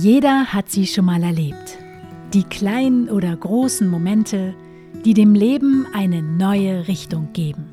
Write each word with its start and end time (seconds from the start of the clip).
Jeder 0.00 0.52
hat 0.52 0.70
sie 0.70 0.86
schon 0.86 1.06
mal 1.06 1.24
erlebt. 1.24 1.76
Die 2.32 2.44
kleinen 2.44 3.08
oder 3.10 3.34
großen 3.34 3.90
Momente, 3.90 4.54
die 5.04 5.12
dem 5.12 5.34
Leben 5.34 5.88
eine 5.92 6.22
neue 6.22 6.86
Richtung 6.86 7.30
geben. 7.32 7.64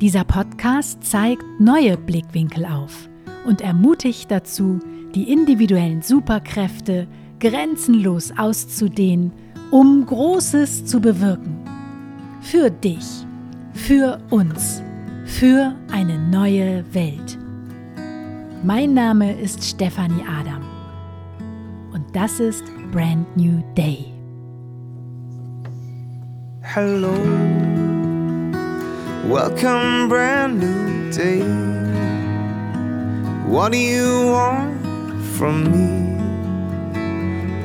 Dieser 0.00 0.22
Podcast 0.22 1.02
zeigt 1.02 1.42
neue 1.58 1.96
Blickwinkel 1.96 2.64
auf 2.64 3.08
und 3.48 3.62
ermutigt 3.62 4.30
dazu, 4.30 4.78
die 5.12 5.32
individuellen 5.32 6.02
Superkräfte 6.02 7.08
grenzenlos 7.40 8.32
auszudehnen, 8.38 9.32
um 9.72 10.06
Großes 10.06 10.84
zu 10.84 11.00
bewirken. 11.00 11.56
Für 12.42 12.70
dich, 12.70 13.26
für 13.72 14.20
uns, 14.30 14.80
für 15.24 15.74
eine 15.90 16.16
neue 16.16 16.84
Welt. 16.94 17.36
Mein 18.62 18.94
Name 18.94 19.36
ist 19.40 19.64
Stefanie 19.64 20.22
Adam 20.22 20.77
das 22.12 22.40
ist 22.40 22.64
Brand 22.92 23.26
New 23.36 23.62
Day. 23.74 24.12
Hello, 26.62 27.12
welcome, 29.26 30.08
brand 30.08 30.60
new 30.60 31.10
day. 31.10 31.42
What 33.46 33.72
do 33.72 33.78
you 33.78 34.26
want 34.32 34.78
from 35.36 35.64
me? 35.70 36.08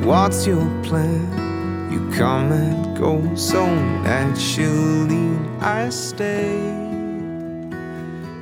What's 0.05 0.47
your 0.47 0.65
plan? 0.83 1.89
You 1.91 2.09
come 2.17 2.51
and 2.51 2.97
go 2.97 3.21
so 3.35 3.65
naturally. 4.03 5.37
I 5.59 5.89
stay. 5.89 6.55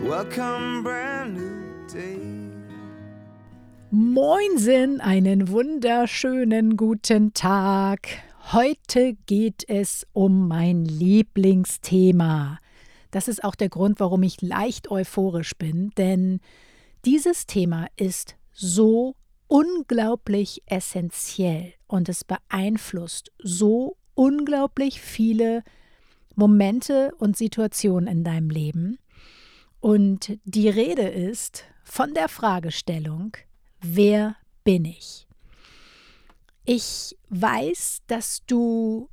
Welcome, 0.03 0.83
brand 0.83 1.37
new 1.37 1.87
day. 1.87 2.50
Moinsen, 3.93 5.01
einen 5.01 5.49
wunderschönen 5.49 6.77
guten 6.77 7.33
Tag. 7.33 8.07
Heute 8.53 9.17
geht 9.25 9.67
es 9.67 10.07
um 10.13 10.47
mein 10.47 10.85
Lieblingsthema. 10.85 12.57
Das 13.11 13.27
ist 13.27 13.43
auch 13.43 13.53
der 13.53 13.67
Grund, 13.67 13.99
warum 13.99 14.23
ich 14.23 14.41
leicht 14.41 14.89
euphorisch 14.89 15.57
bin, 15.57 15.89
denn 15.97 16.39
dieses 17.03 17.47
Thema 17.47 17.87
ist 17.97 18.37
so 18.53 19.17
unglaublich 19.49 20.63
essentiell 20.67 21.73
und 21.87 22.07
es 22.07 22.23
beeinflusst 22.23 23.33
so 23.39 23.97
unglaublich 24.13 25.01
viele 25.01 25.63
Momente 26.35 27.13
und 27.17 27.35
Situationen 27.35 28.07
in 28.07 28.23
deinem 28.23 28.51
Leben. 28.51 28.99
Und 29.81 30.39
die 30.45 30.69
Rede 30.69 31.09
ist 31.09 31.65
von 31.83 32.13
der 32.13 32.29
Fragestellung, 32.29 33.35
wer 33.81 34.35
bin 34.63 34.85
ich? 34.85 35.27
Ich 36.63 37.17
weiß, 37.29 38.01
dass 38.07 38.45
du 38.45 39.09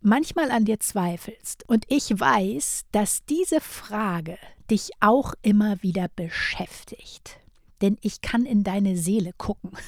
manchmal 0.00 0.50
an 0.50 0.64
dir 0.64 0.78
zweifelst 0.78 1.68
und 1.68 1.84
ich 1.88 2.18
weiß, 2.18 2.84
dass 2.92 3.24
diese 3.24 3.60
Frage 3.60 4.38
dich 4.70 4.90
auch 5.00 5.34
immer 5.42 5.82
wieder 5.82 6.08
beschäftigt 6.14 7.40
denn 7.80 7.98
ich 8.00 8.20
kann 8.20 8.44
in 8.44 8.64
deine 8.64 8.96
Seele 8.96 9.32
gucken. 9.36 9.72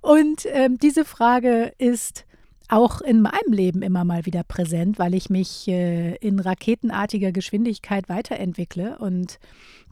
Und 0.00 0.46
ähm, 0.52 0.78
diese 0.78 1.04
Frage 1.04 1.74
ist 1.78 2.24
auch 2.68 3.00
in 3.00 3.20
meinem 3.20 3.52
Leben 3.52 3.82
immer 3.82 4.04
mal 4.04 4.26
wieder 4.26 4.44
präsent, 4.44 4.98
weil 4.98 5.14
ich 5.14 5.28
mich 5.28 5.66
äh, 5.68 6.14
in 6.16 6.38
raketenartiger 6.38 7.32
Geschwindigkeit 7.32 8.08
weiterentwickle 8.08 8.98
und 8.98 9.38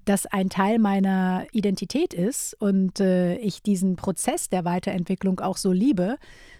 das 0.06 0.24
ein 0.24 0.48
Teil 0.48 0.78
meiner 0.78 1.46
Identität 1.52 2.14
ist 2.14 2.56
und 2.60 3.00
äh, 3.00 3.36
ich 3.38 3.62
diesen 3.62 3.96
Prozess 3.96 4.48
der 4.48 4.64
Weiterentwicklung 4.64 5.40
auch 5.40 5.56
so 5.56 5.72
liebe. 5.72 6.16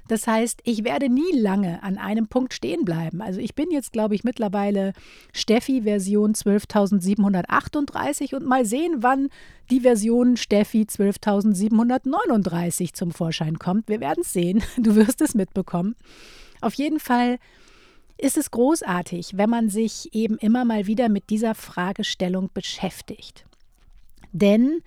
Das 0.08 0.26
heißt, 0.26 0.62
ich 0.64 0.82
werde 0.84 1.08
nie 1.08 1.30
lange 1.32 1.80
an 1.82 1.96
einem 1.96 2.26
Punkt 2.26 2.52
stehen 2.54 2.84
bleiben. 2.84 3.22
Also 3.22 3.38
ich 3.40 3.54
bin 3.54 3.70
jetzt, 3.70 3.92
glaube 3.92 4.16
ich, 4.16 4.24
mittlerweile 4.24 4.94
Steffi 5.32 5.82
Version 5.82 6.34
12.738 6.34 8.34
und 8.34 8.46
mal 8.46 8.66
sehen, 8.66 8.96
wann 8.98 9.28
die 9.70 9.78
Version 9.80 10.36
Steffi 10.36 10.82
12.739 10.82 12.94
zum 12.94 13.12
Vorschein 13.12 13.60
kommt. 13.60 13.88
Wir 13.88 14.00
werden 14.00 14.22
es 14.22 14.32
sehen. 14.32 14.64
Du 14.76 14.96
wirst 14.96 15.20
es 15.20 15.34
mitbekommen. 15.34 15.94
Auf 16.60 16.74
jeden 16.74 17.00
Fall 17.00 17.38
ist 18.18 18.36
es 18.36 18.50
großartig, 18.50 19.36
wenn 19.36 19.50
man 19.50 19.68
sich 19.68 20.14
eben 20.14 20.38
immer 20.38 20.64
mal 20.64 20.86
wieder 20.86 21.08
mit 21.08 21.30
dieser 21.30 21.54
Fragestellung 21.54 22.50
beschäftigt. 22.52 23.44
Denn 24.32 24.82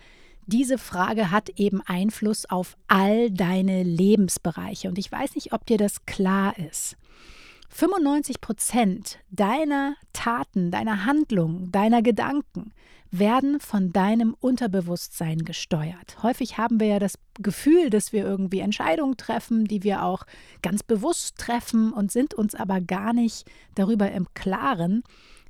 diese 0.46 0.78
Frage 0.80 1.30
hat 1.30 1.50
eben 1.58 1.82
Einfluss 1.82 2.50
auf 2.50 2.76
all 2.88 3.30
deine 3.30 3.84
Lebensbereiche. 3.84 4.88
Und 4.88 4.98
ich 4.98 5.12
weiß 5.12 5.36
nicht, 5.36 5.54
ob 5.54 5.66
dir 5.68 5.78
das 5.78 6.06
klar 6.06 6.58
ist. 6.58 6.98
95 7.70 8.42
Prozent 8.42 9.20
deiner 9.30 9.96
Taten, 10.12 10.72
deiner 10.72 11.06
Handlungen, 11.06 11.72
deiner 11.72 12.02
Gedanken 12.02 12.74
werden 13.12 13.60
von 13.60 13.92
deinem 13.92 14.36
Unterbewusstsein 14.40 15.40
gesteuert. 15.40 16.22
Häufig 16.22 16.58
haben 16.58 16.80
wir 16.80 16.88
ja 16.88 17.00
das 17.00 17.16
Gefühl, 17.40 17.90
dass 17.90 18.14
wir 18.14 18.24
irgendwie 18.24 18.60
Entscheidungen 18.60 19.18
treffen, 19.18 19.66
die 19.66 19.84
wir 19.84 20.04
auch 20.04 20.26
ganz 20.62 20.84
bewusst 20.84 21.38
treffen 21.38 21.92
und 21.92 22.12
sind 22.12 22.34
uns 22.34 22.56
aber 22.56 22.82
gar 22.82 23.14
nicht 23.14 23.50
darüber 23.76 24.12
im 24.12 24.28
Klaren, 24.34 25.04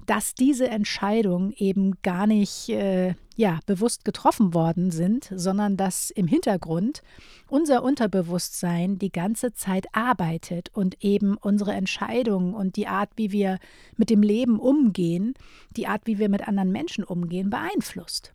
dass 0.09 0.33
diese 0.33 0.67
Entscheidungen 0.67 1.53
eben 1.55 2.01
gar 2.01 2.25
nicht 2.25 2.67
äh, 2.69 3.13
ja, 3.35 3.59
bewusst 3.67 4.05
getroffen 4.05 4.55
worden 4.55 4.89
sind, 4.89 5.31
sondern 5.35 5.77
dass 5.77 6.09
im 6.09 6.25
Hintergrund 6.25 7.03
unser 7.47 7.83
Unterbewusstsein 7.83 8.97
die 8.97 9.11
ganze 9.11 9.53
Zeit 9.53 9.85
arbeitet 9.93 10.69
und 10.73 11.03
eben 11.03 11.37
unsere 11.37 11.73
Entscheidungen 11.73 12.55
und 12.55 12.75
die 12.75 12.87
Art, 12.87 13.11
wie 13.17 13.31
wir 13.31 13.59
mit 13.97 14.09
dem 14.09 14.23
Leben 14.23 14.59
umgehen, 14.59 15.35
die 15.77 15.85
Art, 15.85 16.01
wie 16.05 16.17
wir 16.17 16.27
mit 16.27 16.47
anderen 16.47 16.71
Menschen 16.71 17.03
umgehen, 17.03 17.51
beeinflusst. 17.51 18.33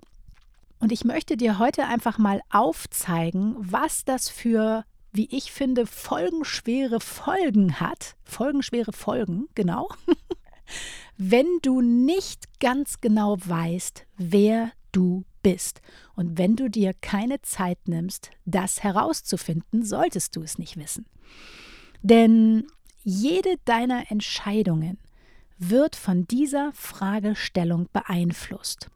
Und 0.78 0.92
ich 0.92 1.04
möchte 1.04 1.36
dir 1.36 1.58
heute 1.58 1.86
einfach 1.86 2.18
mal 2.18 2.40
aufzeigen, 2.50 3.56
was 3.58 4.04
das 4.04 4.28
für 4.28 4.84
wie 5.12 5.28
ich 5.30 5.52
finde, 5.52 5.86
folgenschwere 5.86 7.00
Folgen 7.00 7.78
hat. 7.80 8.16
Folgenschwere 8.24 8.92
Folgen, 8.92 9.48
genau. 9.54 9.88
wenn 11.16 11.46
du 11.62 11.80
nicht 11.80 12.60
ganz 12.60 13.00
genau 13.00 13.36
weißt, 13.38 14.06
wer 14.16 14.72
du 14.92 15.24
bist. 15.42 15.80
Und 16.16 16.38
wenn 16.38 16.56
du 16.56 16.68
dir 16.68 16.92
keine 16.94 17.40
Zeit 17.42 17.78
nimmst, 17.86 18.30
das 18.44 18.82
herauszufinden, 18.82 19.84
solltest 19.84 20.36
du 20.36 20.42
es 20.42 20.58
nicht 20.58 20.76
wissen. 20.76 21.06
Denn 22.02 22.66
jede 23.02 23.56
deiner 23.64 24.10
Entscheidungen 24.10 24.98
wird 25.58 25.94
von 25.94 26.26
dieser 26.26 26.72
Fragestellung 26.72 27.88
beeinflusst. 27.92 28.90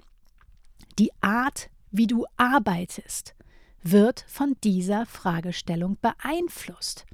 Die 0.99 1.13
Art, 1.21 1.71
wie 1.93 2.07
du 2.07 2.27
arbeitest, 2.37 3.35
wird 3.83 4.25
von 4.27 4.57
dieser 4.65 5.07
Fragestellung 5.07 5.97
beeinflusst. 6.01 7.07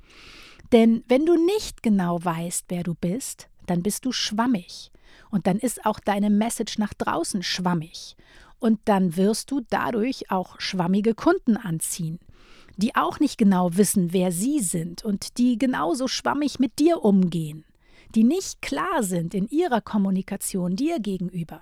Denn 0.73 1.05
wenn 1.09 1.27
du 1.27 1.37
nicht 1.37 1.83
genau 1.83 2.25
weißt, 2.25 2.67
wer 2.69 2.83
du 2.83 2.95
bist, 2.95 3.49
dann 3.67 3.83
bist 3.83 4.05
du 4.05 4.13
schwammig. 4.13 4.91
Und 5.31 5.47
dann 5.47 5.59
ist 5.59 5.85
auch 5.87 6.01
deine 6.01 6.31
Message 6.31 6.79
nach 6.79 6.95
draußen 6.95 7.43
schwammig. 7.43 8.17
Und 8.59 8.81
dann 8.87 9.17
wirst 9.17 9.51
du 9.51 9.61
dadurch 9.69 10.31
auch 10.31 10.61
schwammige 10.61 11.15
Kunden 11.15 11.57
anziehen, 11.57 12.19
die 12.77 12.95
auch 12.97 13.21
nicht 13.21 13.39
genau 13.39 13.77
wissen, 13.77 14.13
wer 14.13 14.33
sie 14.33 14.61
sind 14.61 15.05
und 15.05 15.39
die 15.39 15.59
genauso 15.59 16.09
schwammig 16.09 16.59
mit 16.59 16.79
dir 16.79 17.05
umgehen, 17.05 17.65
die 18.15 18.25
nicht 18.25 18.63
klar 18.63 19.03
sind 19.03 19.35
in 19.35 19.49
ihrer 19.49 19.81
Kommunikation 19.81 20.77
dir 20.77 20.99
gegenüber. 20.99 21.61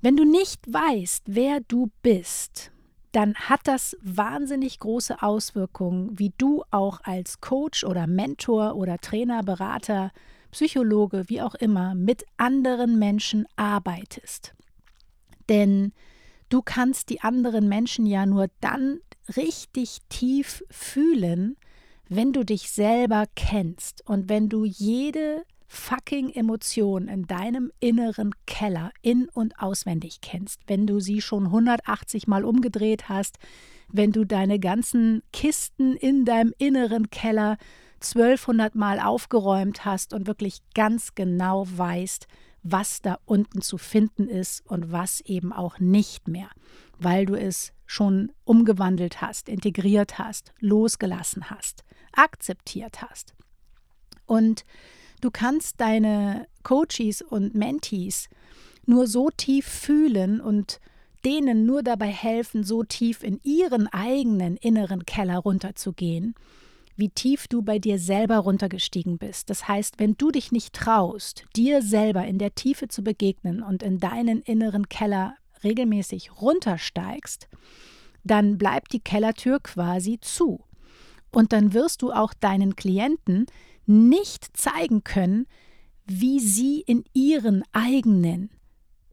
Wenn 0.00 0.16
du 0.16 0.24
nicht 0.24 0.60
weißt, 0.72 1.24
wer 1.26 1.60
du 1.60 1.90
bist, 2.02 2.70
dann 3.12 3.34
hat 3.34 3.60
das 3.64 3.96
wahnsinnig 4.00 4.78
große 4.78 5.22
Auswirkungen, 5.22 6.18
wie 6.18 6.32
du 6.38 6.62
auch 6.70 7.00
als 7.02 7.40
Coach 7.40 7.84
oder 7.84 8.06
Mentor 8.06 8.76
oder 8.76 8.98
Trainer, 8.98 9.42
Berater, 9.42 10.12
Psychologe, 10.50 11.24
wie 11.28 11.42
auch 11.42 11.54
immer, 11.54 11.94
mit 11.94 12.24
anderen 12.36 12.98
Menschen 12.98 13.46
arbeitest. 13.56 14.54
Denn 15.48 15.92
du 16.48 16.62
kannst 16.62 17.10
die 17.10 17.20
anderen 17.20 17.68
Menschen 17.68 18.06
ja 18.06 18.26
nur 18.26 18.48
dann 18.60 19.00
richtig 19.36 19.98
tief 20.08 20.64
fühlen, 20.70 21.56
wenn 22.08 22.32
du 22.32 22.44
dich 22.44 22.70
selber 22.70 23.24
kennst 23.34 24.06
und 24.06 24.28
wenn 24.28 24.48
du 24.48 24.64
jede 24.64 25.44
fucking 25.66 26.30
Emotion 26.30 27.08
in 27.08 27.26
deinem 27.26 27.70
inneren 27.78 28.34
Keller 28.46 28.90
in 29.02 29.28
und 29.28 29.60
auswendig 29.60 30.22
kennst, 30.22 30.62
wenn 30.66 30.86
du 30.86 30.98
sie 30.98 31.20
schon 31.20 31.46
180 31.46 32.26
Mal 32.26 32.44
umgedreht 32.44 33.10
hast, 33.10 33.38
wenn 33.92 34.12
du 34.12 34.24
deine 34.24 34.58
ganzen 34.58 35.22
Kisten 35.32 35.94
in 35.94 36.24
deinem 36.24 36.54
inneren 36.56 37.10
Keller 37.10 37.58
1200 38.00 38.74
Mal 38.74 39.00
aufgeräumt 39.00 39.84
hast 39.84 40.12
und 40.12 40.26
wirklich 40.26 40.60
ganz 40.74 41.14
genau 41.14 41.66
weißt, 41.68 42.26
was 42.62 43.02
da 43.02 43.18
unten 43.24 43.62
zu 43.62 43.78
finden 43.78 44.28
ist 44.28 44.64
und 44.66 44.92
was 44.92 45.20
eben 45.22 45.52
auch 45.52 45.78
nicht 45.78 46.28
mehr, 46.28 46.50
weil 46.98 47.26
du 47.26 47.34
es 47.34 47.72
schon 47.86 48.32
umgewandelt 48.44 49.20
hast, 49.20 49.48
integriert 49.48 50.18
hast, 50.18 50.52
losgelassen 50.60 51.50
hast, 51.50 51.84
akzeptiert 52.12 53.02
hast. 53.02 53.34
Und 54.26 54.64
du 55.20 55.30
kannst 55.30 55.80
deine 55.80 56.46
Coaches 56.62 57.22
und 57.22 57.54
Mentees 57.54 58.28
nur 58.84 59.06
so 59.06 59.30
tief 59.30 59.66
fühlen 59.66 60.40
und 60.40 60.80
denen 61.24 61.66
nur 61.66 61.82
dabei 61.82 62.08
helfen, 62.08 62.62
so 62.62 62.84
tief 62.84 63.22
in 63.22 63.40
ihren 63.42 63.86
eigenen 63.88 64.56
inneren 64.56 65.04
Keller 65.04 65.38
runterzugehen, 65.38 66.34
wie 66.98 67.10
tief 67.10 67.46
du 67.46 67.62
bei 67.62 67.78
dir 67.78 67.98
selber 67.98 68.38
runtergestiegen 68.38 69.18
bist. 69.18 69.50
Das 69.50 69.68
heißt, 69.68 70.00
wenn 70.00 70.16
du 70.18 70.32
dich 70.32 70.50
nicht 70.50 70.74
traust, 70.74 71.44
dir 71.54 71.80
selber 71.80 72.26
in 72.26 72.38
der 72.38 72.56
Tiefe 72.56 72.88
zu 72.88 73.02
begegnen 73.02 73.62
und 73.62 73.84
in 73.84 74.00
deinen 74.00 74.42
inneren 74.42 74.88
Keller 74.88 75.36
regelmäßig 75.62 76.40
runtersteigst, 76.40 77.48
dann 78.24 78.58
bleibt 78.58 78.92
die 78.92 79.00
Kellertür 79.00 79.60
quasi 79.60 80.18
zu. 80.20 80.64
Und 81.30 81.52
dann 81.52 81.72
wirst 81.72 82.02
du 82.02 82.10
auch 82.10 82.34
deinen 82.34 82.74
Klienten 82.74 83.46
nicht 83.86 84.56
zeigen 84.56 85.04
können, 85.04 85.46
wie 86.04 86.40
sie 86.40 86.80
in 86.80 87.04
ihren 87.14 87.62
eigenen 87.72 88.50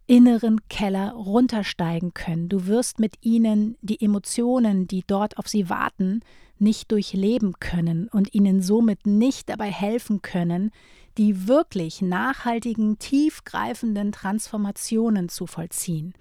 inneren 0.07 0.67
Keller 0.69 1.13
runtersteigen 1.13 2.13
können. 2.13 2.49
Du 2.49 2.65
wirst 2.65 2.99
mit 2.99 3.15
ihnen 3.21 3.77
die 3.81 4.01
Emotionen, 4.01 4.87
die 4.87 5.03
dort 5.05 5.37
auf 5.37 5.47
sie 5.47 5.69
warten, 5.69 6.21
nicht 6.59 6.91
durchleben 6.91 7.53
können 7.59 8.07
und 8.07 8.33
ihnen 8.33 8.61
somit 8.61 9.05
nicht 9.05 9.49
dabei 9.49 9.71
helfen 9.71 10.21
können, 10.21 10.71
die 11.17 11.47
wirklich 11.47 12.01
nachhaltigen, 12.01 12.99
tiefgreifenden 12.99 14.11
Transformationen 14.11 15.29
zu 15.29 15.47
vollziehen. 15.47 16.13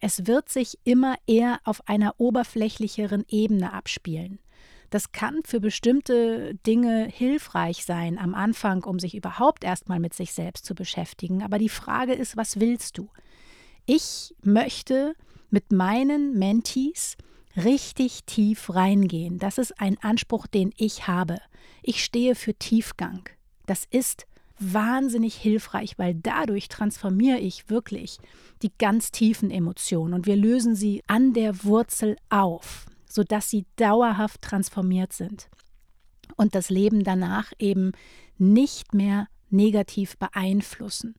Es 0.00 0.26
wird 0.26 0.48
sich 0.48 0.78
immer 0.84 1.14
eher 1.26 1.60
auf 1.64 1.88
einer 1.88 2.14
oberflächlicheren 2.18 3.24
Ebene 3.28 3.72
abspielen. 3.72 4.40
Das 4.90 5.12
kann 5.12 5.40
für 5.44 5.60
bestimmte 5.60 6.54
Dinge 6.66 7.06
hilfreich 7.06 7.84
sein 7.84 8.18
am 8.18 8.34
Anfang, 8.34 8.84
um 8.84 8.98
sich 8.98 9.14
überhaupt 9.14 9.64
erstmal 9.64 10.00
mit 10.00 10.12
sich 10.12 10.32
selbst 10.32 10.66
zu 10.66 10.74
beschäftigen. 10.74 11.42
Aber 11.42 11.58
die 11.58 11.70
Frage 11.70 12.12
ist, 12.12 12.36
was 12.36 12.60
willst 12.60 12.98
du? 12.98 13.08
Ich 13.86 14.34
möchte 14.42 15.14
mit 15.50 15.72
meinen 15.72 16.38
Mentees 16.38 17.16
richtig 17.56 18.24
tief 18.24 18.74
reingehen. 18.74 19.38
Das 19.38 19.58
ist 19.58 19.80
ein 19.80 19.98
Anspruch, 20.02 20.46
den 20.46 20.72
ich 20.76 21.06
habe. 21.06 21.38
Ich 21.82 22.02
stehe 22.02 22.34
für 22.34 22.54
Tiefgang. 22.54 23.28
Das 23.66 23.84
ist 23.90 24.26
wahnsinnig 24.58 25.34
hilfreich, 25.34 25.98
weil 25.98 26.14
dadurch 26.14 26.68
transformiere 26.68 27.38
ich 27.38 27.68
wirklich 27.68 28.18
die 28.62 28.72
ganz 28.78 29.10
tiefen 29.10 29.50
Emotionen 29.50 30.14
und 30.14 30.26
wir 30.26 30.36
lösen 30.36 30.76
sie 30.76 31.02
an 31.06 31.32
der 31.32 31.64
Wurzel 31.64 32.16
auf, 32.28 32.86
sodass 33.08 33.50
sie 33.50 33.66
dauerhaft 33.76 34.42
transformiert 34.42 35.12
sind 35.12 35.48
und 36.36 36.54
das 36.54 36.70
Leben 36.70 37.02
danach 37.04 37.52
eben 37.58 37.92
nicht 38.38 38.94
mehr 38.94 39.28
negativ 39.50 40.16
beeinflussen, 40.16 41.14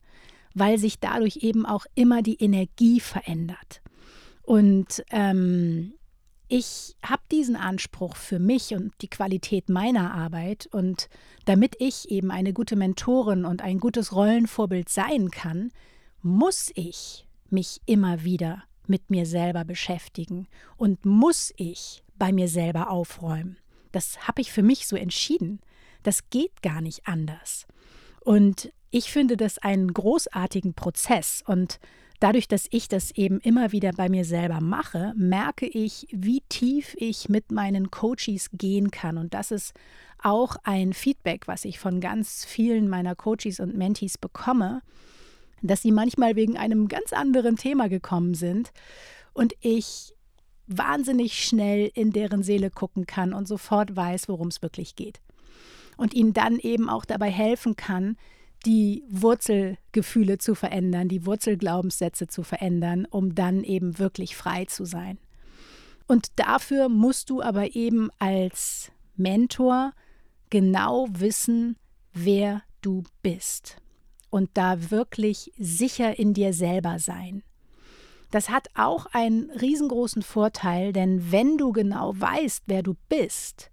weil 0.53 0.77
sich 0.77 0.99
dadurch 0.99 1.37
eben 1.37 1.65
auch 1.65 1.85
immer 1.95 2.21
die 2.21 2.41
Energie 2.41 2.99
verändert. 2.99 3.81
Und 4.41 5.03
ähm, 5.11 5.93
ich 6.55 6.95
habe 7.03 7.23
diesen 7.31 7.55
Anspruch 7.55 8.15
für 8.15 8.37
mich 8.37 8.75
und 8.75 8.93
die 9.01 9.09
Qualität 9.09 9.69
meiner 9.69 10.13
Arbeit 10.13 10.67
und 10.67 11.09
damit 11.45 11.75
ich 11.79 12.11
eben 12.11 12.29
eine 12.29 12.53
gute 12.53 12.75
Mentorin 12.75 13.43
und 13.43 13.63
ein 13.63 13.79
gutes 13.79 14.13
Rollenvorbild 14.13 14.87
sein 14.87 15.31
kann, 15.31 15.71
muss 16.21 16.69
ich 16.75 17.25
mich 17.49 17.81
immer 17.87 18.23
wieder 18.23 18.65
mit 18.85 19.09
mir 19.09 19.25
selber 19.25 19.65
beschäftigen 19.65 20.47
und 20.77 21.07
muss 21.07 21.51
ich 21.57 22.03
bei 22.19 22.31
mir 22.31 22.47
selber 22.47 22.91
aufräumen. 22.91 23.57
Das 23.91 24.27
habe 24.27 24.41
ich 24.41 24.51
für 24.51 24.61
mich 24.61 24.85
so 24.85 24.95
entschieden. 24.95 25.59
Das 26.03 26.29
geht 26.29 26.61
gar 26.61 26.81
nicht 26.81 27.07
anders. 27.07 27.65
Und 28.19 28.71
ich 28.91 29.11
finde 29.11 29.37
das 29.37 29.57
einen 29.57 29.91
großartigen 29.91 30.75
Prozess 30.75 31.43
und 31.47 31.79
dadurch, 32.23 32.47
dass 32.47 32.67
ich 32.71 32.87
das 32.87 33.11
eben 33.11 33.41
immer 33.41 33.73
wieder 33.73 33.91
bei 33.91 34.07
mir 34.07 34.23
selber 34.23 34.61
mache, 34.61 35.13
merke 35.17 35.65
ich, 35.65 36.07
wie 36.11 36.41
tief 36.47 36.95
ich 36.97 37.27
mit 37.27 37.51
meinen 37.51 37.91
Coaches 37.91 38.49
gehen 38.53 38.91
kann. 38.91 39.17
Und 39.17 39.33
das 39.33 39.51
ist 39.51 39.73
auch 40.19 40.55
ein 40.63 40.93
Feedback, 40.93 41.49
was 41.49 41.65
ich 41.65 41.79
von 41.79 41.99
ganz 41.99 42.45
vielen 42.45 42.87
meiner 42.87 43.13
Coaches 43.13 43.59
und 43.59 43.75
Mentees 43.75 44.17
bekomme, 44.17 44.81
dass 45.61 45.81
sie 45.81 45.91
manchmal 45.91 46.37
wegen 46.37 46.57
einem 46.57 46.87
ganz 46.87 47.11
anderen 47.11 47.57
Thema 47.57 47.89
gekommen 47.89 48.35
sind 48.35 48.71
und 49.33 49.53
ich 49.59 50.13
wahnsinnig 50.65 51.43
schnell 51.43 51.91
in 51.93 52.13
deren 52.13 52.41
Seele 52.41 52.69
gucken 52.69 53.05
kann 53.05 53.33
und 53.33 53.49
sofort 53.49 53.97
weiß, 53.97 54.29
worum 54.29 54.47
es 54.47 54.61
wirklich 54.61 54.95
geht. 54.95 55.19
Und 55.97 56.13
ihnen 56.13 56.31
dann 56.31 56.57
eben 56.57 56.87
auch 56.87 57.03
dabei 57.03 57.29
helfen 57.29 57.75
kann, 57.75 58.15
die 58.65 59.03
Wurzelgefühle 59.09 60.37
zu 60.37 60.55
verändern, 60.55 61.09
die 61.09 61.25
Wurzelglaubenssätze 61.25 62.27
zu 62.27 62.43
verändern, 62.43 63.05
um 63.09 63.35
dann 63.35 63.63
eben 63.63 63.99
wirklich 63.99 64.35
frei 64.35 64.65
zu 64.65 64.85
sein. 64.85 65.17
Und 66.07 66.27
dafür 66.37 66.89
musst 66.89 67.29
du 67.29 67.41
aber 67.41 67.75
eben 67.75 68.09
als 68.19 68.91
Mentor 69.15 69.93
genau 70.49 71.07
wissen, 71.11 71.77
wer 72.13 72.61
du 72.81 73.03
bist 73.21 73.77
und 74.29 74.49
da 74.53 74.91
wirklich 74.91 75.51
sicher 75.57 76.17
in 76.17 76.33
dir 76.33 76.53
selber 76.53 76.99
sein. 76.99 77.43
Das 78.31 78.49
hat 78.49 78.67
auch 78.73 79.05
einen 79.07 79.51
riesengroßen 79.51 80.23
Vorteil, 80.23 80.91
denn 80.91 81.31
wenn 81.31 81.57
du 81.57 81.71
genau 81.71 82.13
weißt, 82.19 82.63
wer 82.65 82.81
du 82.81 82.95
bist, 83.07 83.69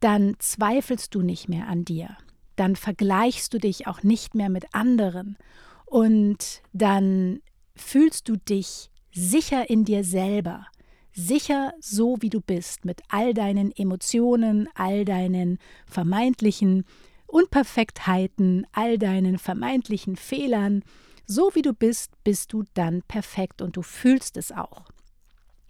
dann 0.00 0.36
zweifelst 0.38 1.14
du 1.14 1.22
nicht 1.22 1.48
mehr 1.48 1.66
an 1.66 1.84
dir 1.84 2.16
dann 2.60 2.76
vergleichst 2.76 3.54
du 3.54 3.58
dich 3.58 3.86
auch 3.86 4.02
nicht 4.02 4.34
mehr 4.34 4.50
mit 4.50 4.74
anderen 4.74 5.38
und 5.86 6.60
dann 6.74 7.40
fühlst 7.74 8.28
du 8.28 8.36
dich 8.36 8.90
sicher 9.12 9.70
in 9.70 9.86
dir 9.86 10.04
selber, 10.04 10.66
sicher 11.10 11.72
so 11.80 12.18
wie 12.20 12.28
du 12.28 12.42
bist, 12.42 12.84
mit 12.84 13.00
all 13.08 13.32
deinen 13.32 13.74
Emotionen, 13.74 14.68
all 14.74 15.06
deinen 15.06 15.58
vermeintlichen 15.86 16.84
Unperfektheiten, 17.26 18.66
all 18.72 18.98
deinen 18.98 19.38
vermeintlichen 19.38 20.16
Fehlern. 20.16 20.82
So 21.26 21.52
wie 21.54 21.62
du 21.62 21.72
bist, 21.72 22.12
bist 22.24 22.52
du 22.52 22.64
dann 22.74 23.00
perfekt 23.08 23.62
und 23.62 23.78
du 23.78 23.82
fühlst 23.82 24.36
es 24.36 24.52
auch. 24.52 24.90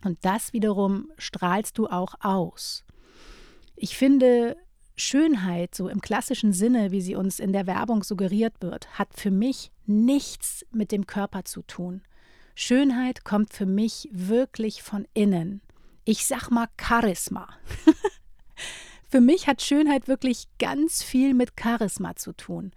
Und 0.05 0.19
das 0.23 0.53
wiederum 0.53 1.13
strahlst 1.19 1.79
du 1.79 1.87
auch 1.87 2.17
aus. 2.21 2.83
Ich 3.77 3.97
finde, 3.97 4.57
Schönheit, 5.01 5.75
so 5.75 5.89
im 5.89 6.01
klassischen 6.01 6.53
Sinne, 6.53 6.93
wie 6.93 7.01
sie 7.01 7.17
uns 7.17 7.41
in 7.41 7.53
der 7.53 7.67
Werbung 7.67 8.05
suggeriert 8.05 8.55
wird, 8.61 8.99
hat 8.99 9.09
für 9.15 9.31
mich 9.31 9.73
nichts 9.87 10.65
mit 10.71 10.93
dem 10.93 11.07
Körper 11.07 11.45
zu 11.45 11.63
tun. 11.63 12.03
Schönheit 12.55 13.25
kommt 13.25 13.53
für 13.53 13.67
mich 13.67 14.09
wirklich 14.13 14.83
von 14.83 15.07
innen. 15.15 15.63
Ich 16.05 16.27
sag 16.27 16.51
mal 16.51 16.69
Charisma. 16.81 17.49
für 19.09 19.21
mich 19.21 19.47
hat 19.47 19.63
Schönheit 19.63 20.09
wirklich 20.09 20.47
ganz 20.59 21.03
viel 21.03 21.35
mit 21.35 21.53
Charisma 21.59 22.17
zu 22.17 22.33
tun. 22.33 22.73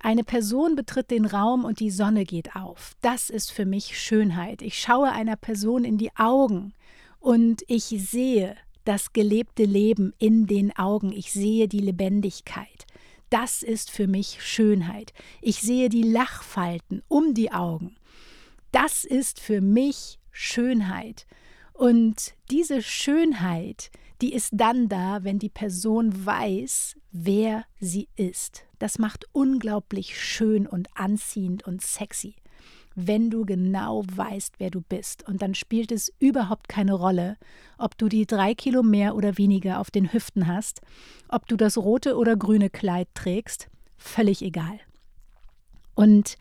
Eine 0.00 0.24
Person 0.24 0.76
betritt 0.76 1.10
den 1.10 1.26
Raum 1.26 1.64
und 1.64 1.80
die 1.80 1.90
Sonne 1.90 2.24
geht 2.24 2.54
auf. 2.54 2.92
Das 3.02 3.30
ist 3.30 3.50
für 3.50 3.66
mich 3.66 4.00
Schönheit. 4.00 4.62
Ich 4.62 4.80
schaue 4.80 5.10
einer 5.10 5.36
Person 5.36 5.84
in 5.84 5.98
die 5.98 6.14
Augen 6.16 6.72
und 7.20 7.62
ich 7.66 7.84
sehe, 7.84 8.56
das 8.88 9.12
gelebte 9.12 9.64
Leben 9.64 10.14
in 10.18 10.46
den 10.46 10.74
Augen. 10.74 11.12
Ich 11.12 11.30
sehe 11.30 11.68
die 11.68 11.78
Lebendigkeit. 11.78 12.86
Das 13.28 13.62
ist 13.62 13.90
für 13.90 14.06
mich 14.06 14.38
Schönheit. 14.42 15.12
Ich 15.42 15.60
sehe 15.60 15.90
die 15.90 16.04
Lachfalten 16.04 17.02
um 17.06 17.34
die 17.34 17.52
Augen. 17.52 17.96
Das 18.72 19.04
ist 19.04 19.40
für 19.40 19.60
mich 19.60 20.18
Schönheit. 20.30 21.26
Und 21.74 22.34
diese 22.50 22.80
Schönheit, 22.80 23.90
die 24.22 24.32
ist 24.32 24.52
dann 24.52 24.88
da, 24.88 25.22
wenn 25.22 25.38
die 25.38 25.50
Person 25.50 26.24
weiß, 26.24 26.96
wer 27.12 27.66
sie 27.78 28.08
ist. 28.16 28.64
Das 28.78 28.98
macht 28.98 29.26
unglaublich 29.32 30.18
schön 30.18 30.66
und 30.66 30.88
anziehend 30.94 31.66
und 31.66 31.82
sexy 31.82 32.36
wenn 33.00 33.30
du 33.30 33.44
genau 33.44 34.02
weißt, 34.12 34.54
wer 34.58 34.70
du 34.70 34.80
bist. 34.80 35.26
Und 35.28 35.40
dann 35.40 35.54
spielt 35.54 35.92
es 35.92 36.12
überhaupt 36.18 36.68
keine 36.68 36.94
Rolle, 36.94 37.36
ob 37.78 37.96
du 37.96 38.08
die 38.08 38.26
drei 38.26 38.54
Kilo 38.54 38.82
mehr 38.82 39.14
oder 39.14 39.38
weniger 39.38 39.78
auf 39.78 39.92
den 39.92 40.12
Hüften 40.12 40.48
hast, 40.48 40.80
ob 41.28 41.46
du 41.46 41.56
das 41.56 41.78
rote 41.78 42.16
oder 42.16 42.36
grüne 42.36 42.70
Kleid 42.70 43.06
trägst, 43.14 43.68
völlig 43.96 44.42
egal. 44.42 44.80
Und 45.94 46.38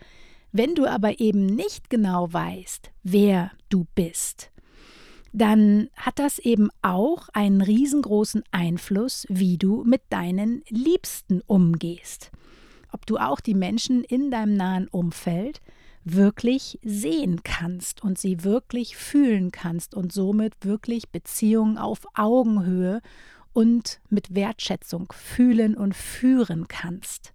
wenn 0.51 0.73
du 0.73 0.87
aber 0.87 1.19
eben 1.19 1.45
nicht 1.45 1.91
genau 1.91 2.33
weißt, 2.33 2.89
wer 3.03 3.51
du 3.69 3.85
bist, 3.93 4.49
dann 5.33 5.89
hat 5.95 6.17
das 6.17 6.39
eben 6.39 6.69
auch 6.81 7.29
einen 7.33 7.61
riesengroßen 7.61 8.43
Einfluss, 8.49 9.27
wie 9.29 9.59
du 9.59 9.83
mit 9.83 10.01
deinen 10.09 10.63
Liebsten 10.69 11.41
umgehst. 11.45 12.31
ob 12.91 13.05
du 13.05 13.17
auch 13.17 13.39
die 13.39 13.53
Menschen 13.53 14.03
in 14.03 14.31
deinem 14.31 14.55
nahen 14.55 14.87
Umfeld 14.87 15.61
wirklich 16.13 16.79
sehen 16.83 17.43
kannst 17.43 18.03
und 18.03 18.17
sie 18.17 18.43
wirklich 18.43 18.95
fühlen 18.95 19.51
kannst 19.51 19.95
und 19.95 20.11
somit 20.11 20.53
wirklich 20.61 21.09
Beziehungen 21.09 21.77
auf 21.77 22.05
Augenhöhe 22.13 23.01
und 23.53 23.99
mit 24.09 24.35
Wertschätzung 24.35 25.11
fühlen 25.11 25.75
und 25.75 25.95
führen 25.95 26.67
kannst. 26.67 27.33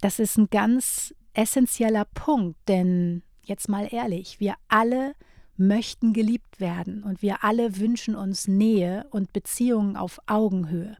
Das 0.00 0.18
ist 0.18 0.38
ein 0.38 0.48
ganz 0.50 1.14
essentieller 1.34 2.04
Punkt, 2.14 2.58
denn 2.68 3.22
jetzt 3.42 3.68
mal 3.68 3.88
ehrlich, 3.90 4.40
wir 4.40 4.54
alle 4.68 5.14
möchten 5.56 6.12
geliebt 6.12 6.60
werden 6.60 7.02
und 7.02 7.20
wir 7.20 7.44
alle 7.44 7.76
wünschen 7.78 8.14
uns 8.14 8.48
Nähe 8.48 9.06
und 9.10 9.32
Beziehungen 9.32 9.96
auf 9.96 10.18
Augenhöhe. 10.26 10.96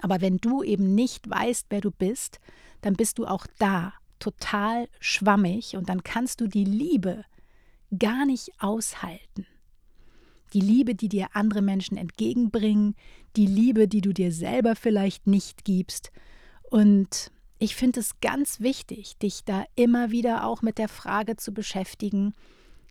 Aber 0.00 0.20
wenn 0.20 0.38
du 0.38 0.62
eben 0.62 0.94
nicht 0.94 1.28
weißt, 1.28 1.66
wer 1.68 1.80
du 1.80 1.90
bist, 1.90 2.40
dann 2.80 2.94
bist 2.94 3.18
du 3.18 3.26
auch 3.26 3.46
da 3.58 3.92
total 4.18 4.88
schwammig 5.00 5.76
und 5.76 5.88
dann 5.88 6.02
kannst 6.02 6.40
du 6.40 6.46
die 6.46 6.64
Liebe 6.64 7.24
gar 7.96 8.26
nicht 8.26 8.50
aushalten. 8.58 9.46
Die 10.52 10.60
Liebe, 10.60 10.94
die 10.94 11.08
dir 11.08 11.28
andere 11.34 11.62
Menschen 11.62 11.96
entgegenbringen, 11.96 12.94
die 13.36 13.46
Liebe, 13.46 13.88
die 13.88 14.00
du 14.00 14.12
dir 14.12 14.32
selber 14.32 14.76
vielleicht 14.76 15.26
nicht 15.26 15.64
gibst. 15.64 16.10
Und 16.70 17.30
ich 17.58 17.74
finde 17.74 18.00
es 18.00 18.20
ganz 18.20 18.60
wichtig, 18.60 19.16
dich 19.18 19.44
da 19.44 19.64
immer 19.74 20.10
wieder 20.10 20.46
auch 20.46 20.62
mit 20.62 20.78
der 20.78 20.88
Frage 20.88 21.36
zu 21.36 21.52
beschäftigen, 21.52 22.34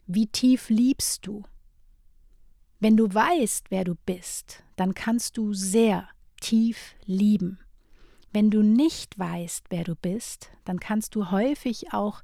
wie 0.08 0.28
tief 0.28 0.70
liebst 0.70 1.26
du? 1.26 1.44
Wenn 2.80 2.98
du 2.98 3.12
weißt, 3.12 3.72
wer 3.72 3.84
du 3.84 3.96
bist, 4.06 4.64
dann 4.76 4.94
kannst 4.94 5.38
du 5.38 5.54
sehr 5.54 6.08
tief 6.42 6.96
lieben. 7.06 7.60
Wenn 8.36 8.52
du 8.52 8.64
nicht 8.64 9.18
weißt, 9.18 9.68
wer 9.70 9.86
du 9.86 9.96
bist, 9.96 10.50
dann 10.66 10.78
kannst 10.78 11.16
du 11.16 11.32
häufig 11.32 11.94
auch 11.94 12.22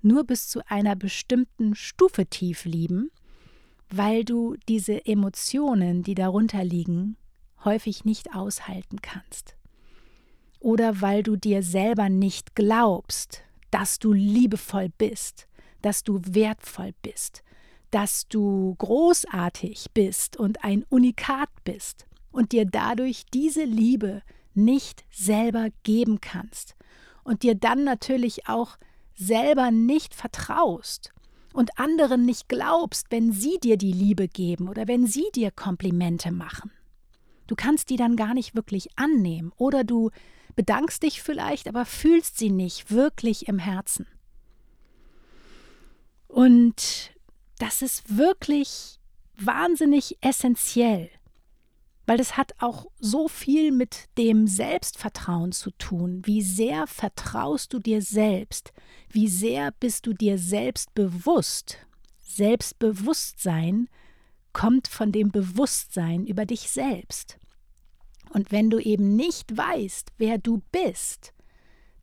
nur 0.00 0.24
bis 0.24 0.48
zu 0.48 0.66
einer 0.66 0.96
bestimmten 0.96 1.74
Stufe 1.74 2.24
tief 2.24 2.64
lieben, 2.64 3.10
weil 3.90 4.24
du 4.24 4.56
diese 4.66 5.04
Emotionen, 5.04 6.04
die 6.04 6.14
darunter 6.14 6.64
liegen, 6.64 7.18
häufig 7.66 8.06
nicht 8.06 8.34
aushalten 8.34 9.02
kannst. 9.02 9.54
Oder 10.58 11.02
weil 11.02 11.22
du 11.22 11.36
dir 11.36 11.62
selber 11.62 12.08
nicht 12.08 12.54
glaubst, 12.54 13.42
dass 13.70 13.98
du 13.98 14.14
liebevoll 14.14 14.88
bist, 14.96 15.48
dass 15.82 16.02
du 16.02 16.18
wertvoll 16.24 16.94
bist, 17.02 17.42
dass 17.90 18.26
du 18.26 18.74
großartig 18.78 19.88
bist 19.92 20.38
und 20.38 20.64
ein 20.64 20.84
Unikat 20.88 21.50
bist 21.62 22.06
und 22.30 22.52
dir 22.52 22.64
dadurch 22.64 23.26
diese 23.34 23.64
Liebe 23.64 24.22
nicht 24.54 25.04
selber 25.10 25.68
geben 25.82 26.20
kannst 26.20 26.74
und 27.24 27.42
dir 27.42 27.54
dann 27.54 27.84
natürlich 27.84 28.48
auch 28.48 28.76
selber 29.14 29.70
nicht 29.70 30.14
vertraust 30.14 31.12
und 31.52 31.78
anderen 31.78 32.24
nicht 32.24 32.48
glaubst, 32.48 33.06
wenn 33.10 33.32
sie 33.32 33.58
dir 33.62 33.76
die 33.76 33.92
Liebe 33.92 34.28
geben 34.28 34.68
oder 34.68 34.88
wenn 34.88 35.06
sie 35.06 35.26
dir 35.34 35.50
Komplimente 35.50 36.32
machen. 36.32 36.70
Du 37.46 37.54
kannst 37.54 37.90
die 37.90 37.96
dann 37.96 38.16
gar 38.16 38.34
nicht 38.34 38.54
wirklich 38.54 38.88
annehmen 38.96 39.52
oder 39.56 39.84
du 39.84 40.10
bedankst 40.54 41.02
dich 41.02 41.22
vielleicht, 41.22 41.68
aber 41.68 41.84
fühlst 41.84 42.38
sie 42.38 42.50
nicht 42.50 42.90
wirklich 42.90 43.48
im 43.48 43.58
Herzen. 43.58 44.06
Und 46.28 47.12
das 47.58 47.82
ist 47.82 48.16
wirklich 48.16 48.98
wahnsinnig 49.36 50.16
essentiell, 50.20 51.10
weil 52.06 52.20
es 52.20 52.36
hat 52.36 52.52
auch 52.58 52.86
so 52.98 53.28
viel 53.28 53.72
mit 53.72 54.08
dem 54.18 54.46
Selbstvertrauen 54.46 55.52
zu 55.52 55.70
tun. 55.72 56.22
Wie 56.24 56.42
sehr 56.42 56.86
vertraust 56.86 57.72
du 57.72 57.78
dir 57.78 58.02
selbst? 58.02 58.72
Wie 59.08 59.28
sehr 59.28 59.70
bist 59.72 60.06
du 60.06 60.12
dir 60.12 60.38
selbst 60.38 60.94
bewusst? 60.94 61.78
Selbstbewusstsein 62.20 63.88
kommt 64.52 64.88
von 64.88 65.12
dem 65.12 65.30
Bewusstsein 65.30 66.26
über 66.26 66.44
dich 66.44 66.70
selbst. 66.70 67.38
Und 68.30 68.50
wenn 68.50 68.70
du 68.70 68.78
eben 68.78 69.14
nicht 69.14 69.56
weißt, 69.56 70.12
wer 70.18 70.38
du 70.38 70.62
bist, 70.72 71.32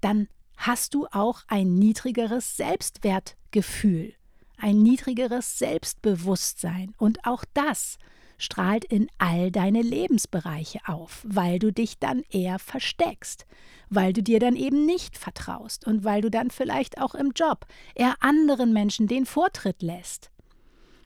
dann 0.01 0.27
hast 0.57 0.93
du 0.93 1.07
auch 1.07 1.43
ein 1.47 1.75
niedrigeres 1.75 2.57
Selbstwertgefühl, 2.57 4.13
ein 4.57 4.81
niedrigeres 4.81 5.57
Selbstbewusstsein. 5.57 6.93
Und 6.97 7.25
auch 7.25 7.43
das 7.53 7.97
strahlt 8.39 8.85
in 8.85 9.07
all 9.17 9.51
deine 9.51 9.81
Lebensbereiche 9.81 10.79
auf, 10.87 11.23
weil 11.27 11.59
du 11.59 11.71
dich 11.71 11.99
dann 11.99 12.23
eher 12.31 12.57
versteckst, 12.57 13.45
weil 13.89 14.13
du 14.13 14.23
dir 14.23 14.39
dann 14.39 14.55
eben 14.55 14.85
nicht 14.85 15.17
vertraust 15.17 15.85
und 15.85 16.03
weil 16.03 16.21
du 16.21 16.31
dann 16.31 16.49
vielleicht 16.49 16.99
auch 16.99 17.13
im 17.13 17.31
Job 17.35 17.67
eher 17.93 18.15
anderen 18.21 18.73
Menschen 18.73 19.07
den 19.07 19.25
Vortritt 19.25 19.83
lässt. 19.83 20.31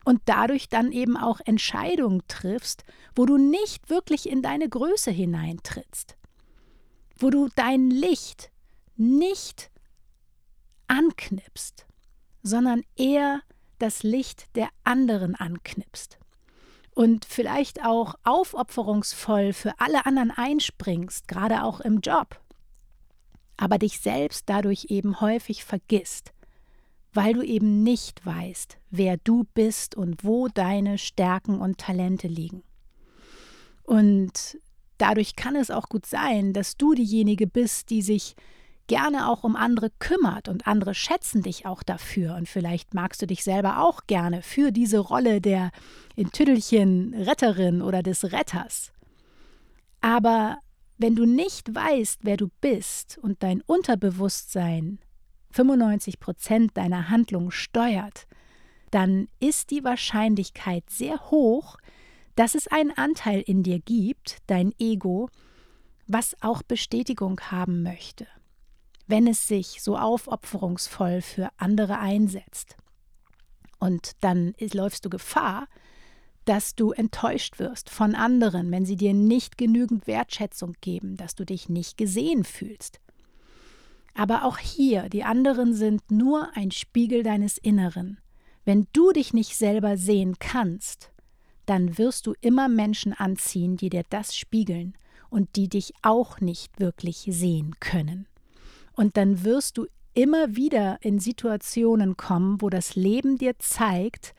Und 0.04 0.20
dadurch 0.26 0.68
dann 0.68 0.92
eben 0.92 1.16
auch 1.16 1.40
Entscheidungen 1.44 2.22
triffst, 2.28 2.84
wo 3.16 3.26
du 3.26 3.36
nicht 3.36 3.90
wirklich 3.90 4.28
in 4.28 4.42
deine 4.42 4.68
Größe 4.68 5.10
hineintrittst, 5.10 6.16
wo 7.16 7.30
du 7.30 7.48
dein 7.56 7.90
Licht 7.90 8.50
nicht 8.96 9.70
anknipst, 10.86 11.86
sondern 12.42 12.82
eher 12.96 13.40
das 13.78 14.02
Licht 14.02 14.54
der 14.56 14.68
anderen 14.84 15.34
anknipst 15.34 16.18
und 16.94 17.24
vielleicht 17.24 17.84
auch 17.84 18.14
aufopferungsvoll 18.22 19.52
für 19.52 19.72
alle 19.78 20.06
anderen 20.06 20.30
einspringst, 20.30 21.28
gerade 21.28 21.64
auch 21.64 21.80
im 21.80 22.00
Job, 22.00 22.40
aber 23.56 23.78
dich 23.78 24.00
selbst 24.00 24.44
dadurch 24.48 24.86
eben 24.88 25.20
häufig 25.20 25.64
vergisst, 25.64 26.32
weil 27.12 27.34
du 27.34 27.42
eben 27.42 27.82
nicht 27.82 28.24
weißt, 28.24 28.78
wer 28.90 29.16
du 29.16 29.44
bist 29.54 29.94
und 29.94 30.24
wo 30.24 30.48
deine 30.48 30.98
Stärken 30.98 31.60
und 31.60 31.78
Talente 31.78 32.28
liegen. 32.28 32.62
Und 33.82 34.58
dadurch 34.98 35.36
kann 35.36 35.56
es 35.56 35.70
auch 35.70 35.88
gut 35.88 36.06
sein, 36.06 36.52
dass 36.52 36.76
du 36.76 36.94
diejenige 36.94 37.46
bist, 37.46 37.90
die 37.90 38.02
sich 38.02 38.34
gerne 38.86 39.28
auch 39.28 39.44
um 39.44 39.56
andere 39.56 39.90
kümmert 39.98 40.48
und 40.48 40.66
andere 40.66 40.94
schätzen 40.94 41.42
dich 41.42 41.66
auch 41.66 41.82
dafür 41.82 42.34
und 42.36 42.48
vielleicht 42.48 42.94
magst 42.94 43.22
du 43.22 43.26
dich 43.26 43.42
selber 43.42 43.80
auch 43.80 44.06
gerne 44.06 44.42
für 44.42 44.72
diese 44.72 44.98
Rolle 44.98 45.40
der 45.40 45.70
in 46.16 46.30
Tüdelchen 46.30 47.14
Retterin 47.14 47.82
oder 47.82 48.02
des 48.02 48.32
Retters. 48.32 48.92
Aber 50.00 50.58
wenn 50.98 51.16
du 51.16 51.24
nicht 51.24 51.74
weißt, 51.74 52.20
wer 52.22 52.36
du 52.36 52.48
bist 52.60 53.18
und 53.18 53.42
dein 53.42 53.62
Unterbewusstsein 53.62 54.98
95 55.50 56.20
Prozent 56.20 56.76
deiner 56.76 57.08
Handlung 57.08 57.50
steuert, 57.50 58.26
dann 58.90 59.28
ist 59.40 59.70
die 59.70 59.82
Wahrscheinlichkeit 59.82 60.84
sehr 60.88 61.30
hoch, 61.30 61.78
dass 62.36 62.54
es 62.54 62.68
einen 62.68 62.90
Anteil 62.90 63.40
in 63.40 63.62
dir 63.62 63.80
gibt, 63.80 64.38
dein 64.46 64.72
Ego, 64.78 65.28
was 66.06 66.36
auch 66.42 66.62
Bestätigung 66.62 67.40
haben 67.40 67.82
möchte 67.82 68.26
wenn 69.06 69.26
es 69.26 69.46
sich 69.46 69.82
so 69.82 69.96
aufopferungsvoll 69.96 71.20
für 71.20 71.50
andere 71.56 71.98
einsetzt. 71.98 72.76
Und 73.78 74.12
dann 74.20 74.54
läufst 74.72 75.04
du 75.04 75.10
Gefahr, 75.10 75.66
dass 76.44 76.74
du 76.74 76.92
enttäuscht 76.92 77.58
wirst 77.58 77.90
von 77.90 78.14
anderen, 78.14 78.70
wenn 78.70 78.84
sie 78.84 78.96
dir 78.96 79.14
nicht 79.14 79.58
genügend 79.58 80.06
Wertschätzung 80.06 80.74
geben, 80.80 81.16
dass 81.16 81.34
du 81.34 81.44
dich 81.44 81.68
nicht 81.68 81.96
gesehen 81.96 82.44
fühlst. 82.44 83.00
Aber 84.14 84.44
auch 84.44 84.58
hier, 84.58 85.08
die 85.08 85.24
anderen 85.24 85.74
sind 85.74 86.10
nur 86.10 86.50
ein 86.54 86.70
Spiegel 86.70 87.22
deines 87.22 87.58
Inneren. 87.58 88.18
Wenn 88.64 88.86
du 88.92 89.12
dich 89.12 89.32
nicht 89.34 89.56
selber 89.56 89.96
sehen 89.96 90.36
kannst, 90.38 91.10
dann 91.66 91.98
wirst 91.98 92.26
du 92.26 92.34
immer 92.40 92.68
Menschen 92.68 93.12
anziehen, 93.12 93.76
die 93.76 93.90
dir 93.90 94.04
das 94.08 94.36
spiegeln 94.36 94.96
und 95.30 95.56
die 95.56 95.68
dich 95.68 95.92
auch 96.02 96.40
nicht 96.40 96.78
wirklich 96.78 97.26
sehen 97.28 97.74
können. 97.80 98.26
Und 98.94 99.16
dann 99.16 99.44
wirst 99.44 99.78
du 99.78 99.86
immer 100.14 100.56
wieder 100.56 100.98
in 101.00 101.18
Situationen 101.18 102.16
kommen, 102.16 102.60
wo 102.60 102.70
das 102.70 102.94
Leben 102.94 103.36
dir 103.36 103.58
zeigt, 103.58 104.34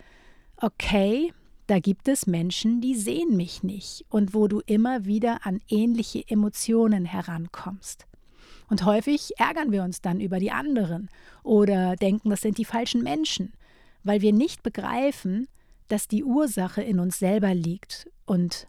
okay, 0.57 1.33
da 1.67 1.79
gibt 1.79 2.07
es 2.07 2.27
Menschen, 2.27 2.79
die 2.79 2.95
sehen 2.95 3.35
mich 3.35 3.63
nicht 3.63 4.05
und 4.09 4.33
wo 4.33 4.47
du 4.47 4.62
immer 4.65 5.05
wieder 5.05 5.45
an 5.45 5.59
ähnliche 5.67 6.24
Emotionen 6.27 7.05
herankommst. 7.05 8.05
Und 8.69 8.85
häufig 8.85 9.31
ärgern 9.38 9.71
wir 9.71 9.83
uns 9.83 10.01
dann 10.01 10.19
über 10.19 10.39
die 10.39 10.51
anderen 10.51 11.09
oder 11.43 11.95
denken, 11.95 12.29
das 12.29 12.41
sind 12.41 12.57
die 12.57 12.65
falschen 12.65 13.03
Menschen, 13.03 13.53
weil 14.03 14.21
wir 14.21 14.33
nicht 14.33 14.63
begreifen, 14.63 15.47
dass 15.88 16.07
die 16.07 16.24
Ursache 16.24 16.81
in 16.81 17.00
uns 17.00 17.19
selber 17.19 17.53
liegt. 17.53 18.09
Und 18.25 18.67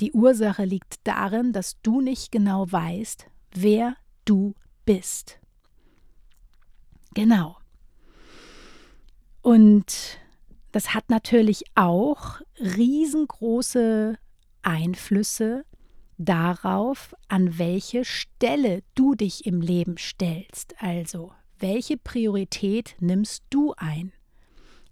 die 0.00 0.12
Ursache 0.12 0.64
liegt 0.64 1.00
darin, 1.04 1.52
dass 1.52 1.80
du 1.82 2.00
nicht 2.00 2.32
genau 2.32 2.70
weißt, 2.70 3.26
wer 3.54 3.96
du 4.24 4.54
bist. 4.86 5.38
Genau. 7.14 7.58
Und 9.42 10.18
das 10.72 10.94
hat 10.94 11.10
natürlich 11.10 11.64
auch 11.74 12.40
riesengroße 12.58 14.18
Einflüsse 14.62 15.64
darauf, 16.18 17.14
an 17.28 17.58
welche 17.58 18.04
Stelle 18.04 18.82
du 18.94 19.14
dich 19.14 19.46
im 19.46 19.60
Leben 19.60 19.98
stellst. 19.98 20.74
Also, 20.78 21.32
welche 21.58 21.96
Priorität 21.96 22.96
nimmst 23.00 23.44
du 23.50 23.74
ein? 23.76 24.12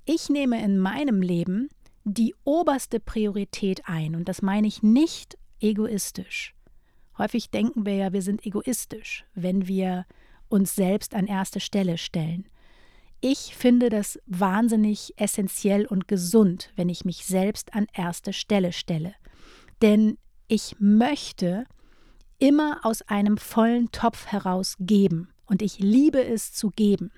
Ich 0.04 0.28
nehme 0.28 0.62
in 0.62 0.78
meinem 0.78 1.22
Leben 1.22 1.68
die 2.04 2.34
oberste 2.44 3.00
Priorität 3.00 3.82
ein 3.86 4.14
und 4.14 4.28
das 4.28 4.42
meine 4.42 4.66
ich 4.66 4.82
nicht 4.82 5.38
egoistisch. 5.60 6.53
Häufig 7.18 7.50
denken 7.50 7.86
wir 7.86 7.94
ja, 7.94 8.12
wir 8.12 8.22
sind 8.22 8.44
egoistisch, 8.44 9.24
wenn 9.34 9.68
wir 9.68 10.06
uns 10.48 10.74
selbst 10.74 11.14
an 11.14 11.26
erste 11.26 11.60
Stelle 11.60 11.98
stellen. 11.98 12.46
Ich 13.20 13.54
finde 13.56 13.88
das 13.88 14.18
wahnsinnig 14.26 15.14
essentiell 15.16 15.86
und 15.86 16.08
gesund, 16.08 16.72
wenn 16.76 16.88
ich 16.88 17.04
mich 17.04 17.24
selbst 17.24 17.74
an 17.74 17.86
erste 17.92 18.32
Stelle 18.32 18.72
stelle. 18.72 19.14
Denn 19.80 20.18
ich 20.46 20.76
möchte 20.78 21.64
immer 22.38 22.80
aus 22.82 23.02
einem 23.02 23.38
vollen 23.38 23.90
Topf 23.92 24.26
heraus 24.26 24.76
geben 24.78 25.28
und 25.46 25.62
ich 25.62 25.78
liebe 25.78 26.22
es 26.22 26.52
zu 26.52 26.70
geben. 26.70 27.12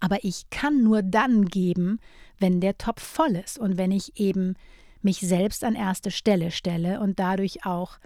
Aber 0.00 0.24
ich 0.24 0.50
kann 0.50 0.82
nur 0.82 1.02
dann 1.02 1.44
geben, 1.44 2.00
wenn 2.40 2.60
der 2.60 2.76
Topf 2.76 3.02
voll 3.02 3.36
ist 3.36 3.58
und 3.58 3.76
wenn 3.76 3.92
ich 3.92 4.18
eben 4.18 4.54
mich 5.00 5.20
selbst 5.20 5.62
an 5.62 5.76
erste 5.76 6.10
Stelle 6.10 6.50
stelle 6.50 7.00
und 7.00 7.20
dadurch 7.20 7.64
auch 7.64 7.98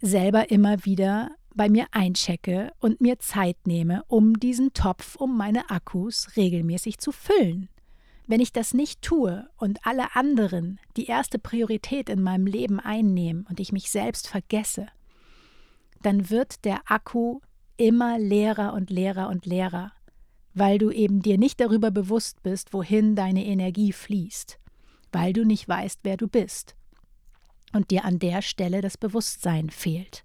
selber 0.00 0.50
immer 0.50 0.84
wieder 0.84 1.30
bei 1.54 1.68
mir 1.68 1.86
einchecke 1.90 2.72
und 2.80 3.00
mir 3.00 3.18
Zeit 3.18 3.56
nehme, 3.66 4.02
um 4.08 4.38
diesen 4.38 4.72
Topf, 4.72 5.16
um 5.16 5.36
meine 5.36 5.70
Akkus 5.70 6.36
regelmäßig 6.36 6.98
zu 6.98 7.12
füllen. 7.12 7.68
Wenn 8.26 8.40
ich 8.40 8.52
das 8.52 8.72
nicht 8.72 9.02
tue 9.02 9.48
und 9.56 9.84
alle 9.84 10.14
anderen 10.14 10.78
die 10.96 11.06
erste 11.06 11.38
Priorität 11.38 12.08
in 12.08 12.22
meinem 12.22 12.46
Leben 12.46 12.78
einnehmen 12.78 13.46
und 13.48 13.58
ich 13.60 13.72
mich 13.72 13.90
selbst 13.90 14.28
vergesse, 14.28 14.86
dann 16.02 16.30
wird 16.30 16.64
der 16.64 16.80
Akku 16.86 17.40
immer 17.76 18.18
leerer 18.18 18.72
und 18.72 18.90
leerer 18.90 19.28
und 19.28 19.46
leerer, 19.46 19.92
weil 20.54 20.78
du 20.78 20.90
eben 20.90 21.22
dir 21.22 21.38
nicht 21.38 21.60
darüber 21.60 21.90
bewusst 21.90 22.42
bist, 22.42 22.72
wohin 22.72 23.16
deine 23.16 23.44
Energie 23.44 23.92
fließt, 23.92 24.60
weil 25.12 25.32
du 25.32 25.44
nicht 25.44 25.68
weißt, 25.68 26.00
wer 26.04 26.16
du 26.16 26.28
bist 26.28 26.76
und 27.72 27.90
dir 27.90 28.04
an 28.04 28.18
der 28.18 28.42
Stelle 28.42 28.80
das 28.80 28.96
Bewusstsein 28.96 29.70
fehlt. 29.70 30.24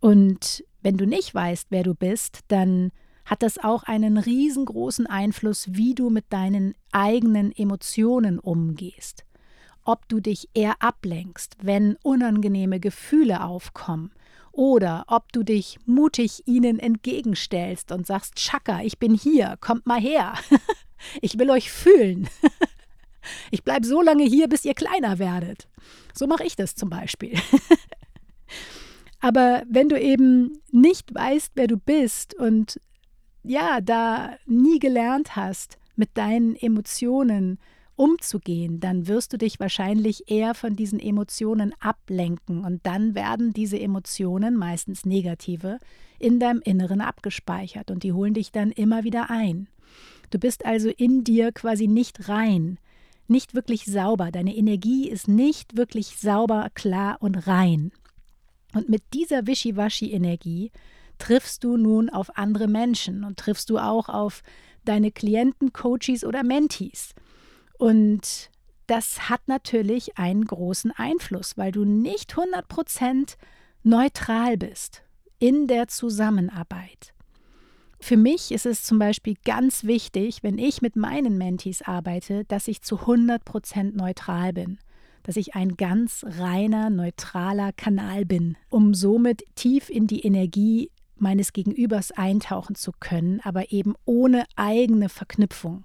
Und 0.00 0.64
wenn 0.82 0.96
du 0.96 1.06
nicht 1.06 1.34
weißt, 1.34 1.68
wer 1.70 1.84
du 1.84 1.94
bist, 1.94 2.40
dann 2.48 2.90
hat 3.24 3.42
das 3.42 3.58
auch 3.58 3.84
einen 3.84 4.18
riesengroßen 4.18 5.06
Einfluss, 5.06 5.66
wie 5.74 5.94
du 5.94 6.10
mit 6.10 6.24
deinen 6.30 6.74
eigenen 6.90 7.52
Emotionen 7.52 8.38
umgehst. 8.38 9.24
Ob 9.84 10.08
du 10.08 10.20
dich 10.20 10.48
eher 10.54 10.82
ablenkst, 10.82 11.56
wenn 11.62 11.96
unangenehme 12.02 12.80
Gefühle 12.80 13.44
aufkommen, 13.44 14.12
oder 14.52 15.04
ob 15.06 15.32
du 15.32 15.42
dich 15.42 15.78
mutig 15.86 16.42
ihnen 16.46 16.78
entgegenstellst 16.78 17.90
und 17.90 18.06
sagst, 18.06 18.36
Chaka, 18.36 18.82
ich 18.82 18.98
bin 18.98 19.14
hier, 19.14 19.56
kommt 19.60 19.86
mal 19.86 20.00
her. 20.00 20.34
ich 21.22 21.38
will 21.38 21.50
euch 21.50 21.72
fühlen. 21.72 22.28
ich 23.50 23.64
bleibe 23.64 23.86
so 23.86 24.02
lange 24.02 24.24
hier, 24.24 24.48
bis 24.48 24.64
ihr 24.64 24.74
kleiner 24.74 25.18
werdet. 25.18 25.68
So 26.14 26.26
mache 26.26 26.44
ich 26.44 26.56
das 26.56 26.74
zum 26.74 26.90
Beispiel. 26.90 27.34
Aber 29.20 29.62
wenn 29.68 29.88
du 29.88 29.98
eben 30.00 30.58
nicht 30.70 31.14
weißt, 31.14 31.52
wer 31.54 31.68
du 31.68 31.76
bist 31.76 32.34
und 32.34 32.80
ja, 33.44 33.80
da 33.80 34.36
nie 34.46 34.78
gelernt 34.78 35.36
hast, 35.36 35.78
mit 35.96 36.10
deinen 36.14 36.56
Emotionen 36.56 37.58
umzugehen, 37.94 38.80
dann 38.80 39.06
wirst 39.06 39.32
du 39.32 39.38
dich 39.38 39.60
wahrscheinlich 39.60 40.30
eher 40.30 40.54
von 40.54 40.74
diesen 40.74 40.98
Emotionen 40.98 41.72
ablenken 41.78 42.64
und 42.64 42.84
dann 42.84 43.14
werden 43.14 43.52
diese 43.52 43.78
Emotionen, 43.78 44.56
meistens 44.56 45.04
negative, 45.04 45.78
in 46.18 46.40
deinem 46.40 46.60
Inneren 46.64 47.00
abgespeichert 47.00 47.90
und 47.90 48.02
die 48.02 48.12
holen 48.12 48.34
dich 48.34 48.50
dann 48.50 48.70
immer 48.70 49.04
wieder 49.04 49.30
ein. 49.30 49.68
Du 50.30 50.38
bist 50.38 50.64
also 50.64 50.88
in 50.88 51.24
dir 51.24 51.52
quasi 51.52 51.86
nicht 51.86 52.28
rein, 52.28 52.78
nicht 53.32 53.54
wirklich 53.54 53.84
sauber, 53.84 54.30
deine 54.30 54.54
Energie 54.54 55.08
ist 55.08 55.26
nicht 55.26 55.76
wirklich 55.76 56.18
sauber, 56.18 56.70
klar 56.74 57.16
und 57.20 57.48
rein. 57.48 57.90
Und 58.74 58.88
mit 58.88 59.02
dieser 59.12 59.46
Wischiwaschi-Energie 59.46 60.70
triffst 61.18 61.64
du 61.64 61.76
nun 61.76 62.10
auf 62.10 62.36
andere 62.36 62.68
Menschen 62.68 63.24
und 63.24 63.38
triffst 63.38 63.70
du 63.70 63.78
auch 63.78 64.08
auf 64.08 64.42
deine 64.84 65.10
Klienten, 65.10 65.72
Coaches 65.72 66.24
oder 66.24 66.42
Mentees. 66.42 67.14
Und 67.78 68.50
das 68.86 69.28
hat 69.28 69.40
natürlich 69.46 70.18
einen 70.18 70.44
großen 70.44 70.90
Einfluss, 70.90 71.56
weil 71.56 71.72
du 71.72 71.84
nicht 71.84 72.34
100% 72.34 73.36
neutral 73.82 74.56
bist 74.56 75.02
in 75.38 75.66
der 75.66 75.88
Zusammenarbeit. 75.88 77.14
Für 78.02 78.16
mich 78.16 78.52
ist 78.52 78.66
es 78.66 78.82
zum 78.82 78.98
Beispiel 78.98 79.36
ganz 79.44 79.84
wichtig, 79.84 80.42
wenn 80.42 80.58
ich 80.58 80.82
mit 80.82 80.96
meinen 80.96 81.38
Mentees 81.38 81.82
arbeite, 81.82 82.44
dass 82.44 82.68
ich 82.68 82.82
zu 82.82 82.96
100% 82.96 83.96
neutral 83.96 84.52
bin 84.52 84.78
dass 85.22 85.36
ich 85.36 85.54
ein 85.54 85.76
ganz 85.76 86.24
reiner, 86.26 86.90
neutraler 86.90 87.72
Kanal 87.72 88.24
bin, 88.24 88.56
um 88.68 88.94
somit 88.94 89.44
tief 89.54 89.88
in 89.88 90.06
die 90.06 90.20
Energie 90.20 90.90
meines 91.16 91.52
Gegenübers 91.52 92.10
eintauchen 92.10 92.74
zu 92.74 92.92
können, 92.98 93.40
aber 93.44 93.70
eben 93.70 93.94
ohne 94.04 94.44
eigene 94.56 95.08
Verknüpfung. 95.08 95.84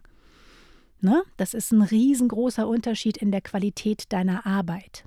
Ne? 0.99 1.23
Das 1.38 1.53
ist 1.53 1.71
ein 1.71 1.84
riesengroßer 1.84 2.67
Unterschied 2.67 3.17
in 3.17 3.32
der 3.32 3.41
Qualität 3.41 4.12
deiner 4.12 4.47
Arbeit. 4.47 5.03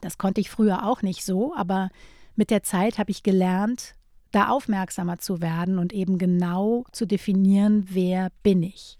Das 0.00 0.16
konnte 0.16 0.40
ich 0.40 0.48
früher 0.48 0.86
auch 0.86 1.02
nicht 1.02 1.24
so, 1.24 1.54
aber 1.54 1.90
mit 2.34 2.50
der 2.50 2.62
Zeit 2.62 2.98
habe 2.98 3.10
ich 3.10 3.22
gelernt, 3.22 3.94
da 4.32 4.48
aufmerksamer 4.48 5.18
zu 5.18 5.40
werden 5.40 5.78
und 5.78 5.92
eben 5.92 6.18
genau 6.18 6.84
zu 6.92 7.06
definieren, 7.06 7.86
wer 7.90 8.30
bin 8.42 8.62
ich. 8.62 8.98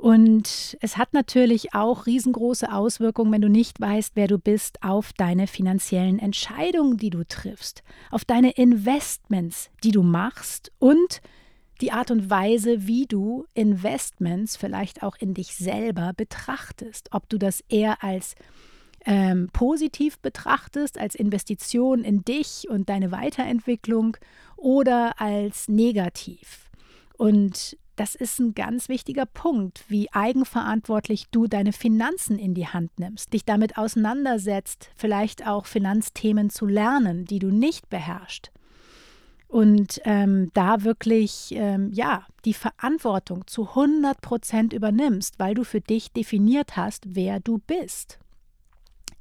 Und 0.00 0.78
es 0.80 0.96
hat 0.96 1.12
natürlich 1.12 1.74
auch 1.74 2.06
riesengroße 2.06 2.72
Auswirkungen, 2.72 3.32
wenn 3.32 3.42
du 3.42 3.50
nicht 3.50 3.78
weißt, 3.78 4.12
wer 4.14 4.28
du 4.28 4.38
bist, 4.38 4.82
auf 4.82 5.12
deine 5.12 5.46
finanziellen 5.46 6.18
Entscheidungen, 6.18 6.96
die 6.96 7.10
du 7.10 7.22
triffst, 7.22 7.82
auf 8.10 8.24
deine 8.24 8.52
Investments, 8.52 9.68
die 9.84 9.90
du 9.90 10.02
machst 10.02 10.72
und 10.78 11.20
die 11.82 11.92
Art 11.92 12.10
und 12.10 12.30
Weise, 12.30 12.86
wie 12.86 13.04
du 13.04 13.44
Investments 13.52 14.56
vielleicht 14.56 15.02
auch 15.02 15.16
in 15.16 15.34
dich 15.34 15.54
selber 15.56 16.12
betrachtest. 16.16 17.08
Ob 17.12 17.28
du 17.28 17.36
das 17.36 17.62
eher 17.68 18.02
als 18.02 18.36
ähm, 19.06 19.48
positiv 19.52 20.18
betrachtest, 20.18 20.98
als 20.98 21.14
Investition 21.14 22.04
in 22.04 22.22
dich 22.22 22.66
und 22.68 22.88
deine 22.88 23.12
Weiterentwicklung 23.12 24.16
oder 24.56 25.20
als 25.20 25.68
negativ. 25.68 26.70
Und 27.16 27.76
das 28.00 28.14
ist 28.14 28.38
ein 28.38 28.54
ganz 28.54 28.88
wichtiger 28.88 29.26
Punkt, 29.26 29.84
wie 29.88 30.10
eigenverantwortlich 30.10 31.26
du 31.30 31.46
deine 31.46 31.74
Finanzen 31.74 32.38
in 32.38 32.54
die 32.54 32.66
Hand 32.66 32.98
nimmst, 32.98 33.34
dich 33.34 33.44
damit 33.44 33.76
auseinandersetzt, 33.76 34.88
vielleicht 34.96 35.46
auch 35.46 35.66
Finanzthemen 35.66 36.48
zu 36.48 36.64
lernen, 36.64 37.26
die 37.26 37.38
du 37.38 37.48
nicht 37.48 37.90
beherrschst. 37.90 38.52
Und 39.48 40.00
ähm, 40.04 40.50
da 40.54 40.84
wirklich 40.84 41.48
ähm, 41.50 41.90
ja 41.92 42.24
die 42.44 42.54
Verantwortung 42.54 43.46
zu 43.46 43.68
100 43.68 44.20
Prozent 44.22 44.72
übernimmst, 44.72 45.38
weil 45.38 45.54
du 45.54 45.64
für 45.64 45.82
dich 45.82 46.10
definiert 46.12 46.78
hast, 46.78 47.04
wer 47.14 47.38
du 47.40 47.58
bist. 47.58 48.18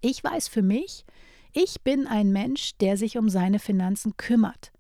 Ich 0.01 0.23
weiß 0.23 0.47
für 0.47 0.61
mich, 0.61 1.05
ich 1.51 1.81
bin 1.81 2.07
ein 2.07 2.31
Mensch, 2.31 2.77
der 2.77 2.95
sich 2.95 3.17
um 3.17 3.29
seine 3.29 3.59
Finanzen 3.59 4.15
kümmert. 4.17 4.71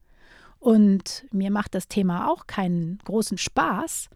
Und 0.59 1.25
mir 1.31 1.51
macht 1.51 1.75
das 1.75 1.87
Thema 1.87 2.29
auch 2.29 2.47
keinen 2.47 2.99
großen 3.05 3.37
Spaß. 3.37 4.09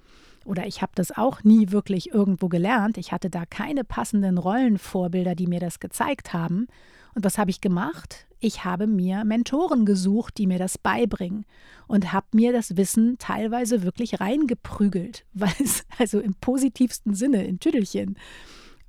Oder 0.45 0.67
ich 0.67 0.81
habe 0.81 0.91
das 0.95 1.15
auch 1.15 1.43
nie 1.43 1.71
wirklich 1.71 2.13
irgendwo 2.13 2.49
gelernt. 2.49 2.97
Ich 2.97 3.11
hatte 3.11 3.29
da 3.29 3.45
keine 3.45 3.83
passenden 3.83 4.37
Rollenvorbilder, 4.37 5.35
die 5.35 5.47
mir 5.47 5.59
das 5.59 5.79
gezeigt 5.79 6.33
haben. 6.33 6.67
Und 7.15 7.23
was 7.23 7.37
habe 7.37 7.49
ich 7.49 7.61
gemacht? 7.61 8.25
Ich 8.39 8.65
habe 8.65 8.87
mir 8.87 9.23
Mentoren 9.23 9.85
gesucht, 9.85 10.37
die 10.37 10.47
mir 10.47 10.59
das 10.59 10.77
beibringen 10.77 11.45
und 11.87 12.11
habe 12.11 12.27
mir 12.33 12.51
das 12.51 12.75
Wissen 12.75 13.17
teilweise 13.19 13.83
wirklich 13.83 14.19
reingeprügelt, 14.19 15.25
weil 15.33 15.53
es 15.59 15.85
also 15.97 16.19
im 16.19 16.33
positivsten 16.35 17.13
Sinne 17.13 17.45
in 17.45 17.59
Tüdelchen 17.59 18.17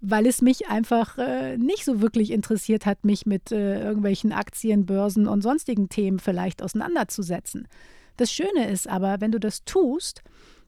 weil 0.06 0.26
es 0.26 0.42
mich 0.42 0.68
einfach 0.68 1.16
äh, 1.16 1.56
nicht 1.56 1.84
so 1.84 2.02
wirklich 2.02 2.30
interessiert 2.30 2.84
hat, 2.84 3.04
mich 3.04 3.24
mit 3.24 3.52
äh, 3.52 3.82
irgendwelchen 3.82 4.32
Aktien, 4.32 4.84
Börsen 4.84 5.26
und 5.26 5.42
sonstigen 5.42 5.88
Themen 5.88 6.18
vielleicht 6.18 6.62
auseinanderzusetzen. 6.62 7.66
Das 8.18 8.30
Schöne 8.30 8.68
ist 8.70 8.86
aber, 8.88 9.20
wenn 9.20 9.32
du 9.32 9.40
das 9.40 9.64
tust, 9.64 10.22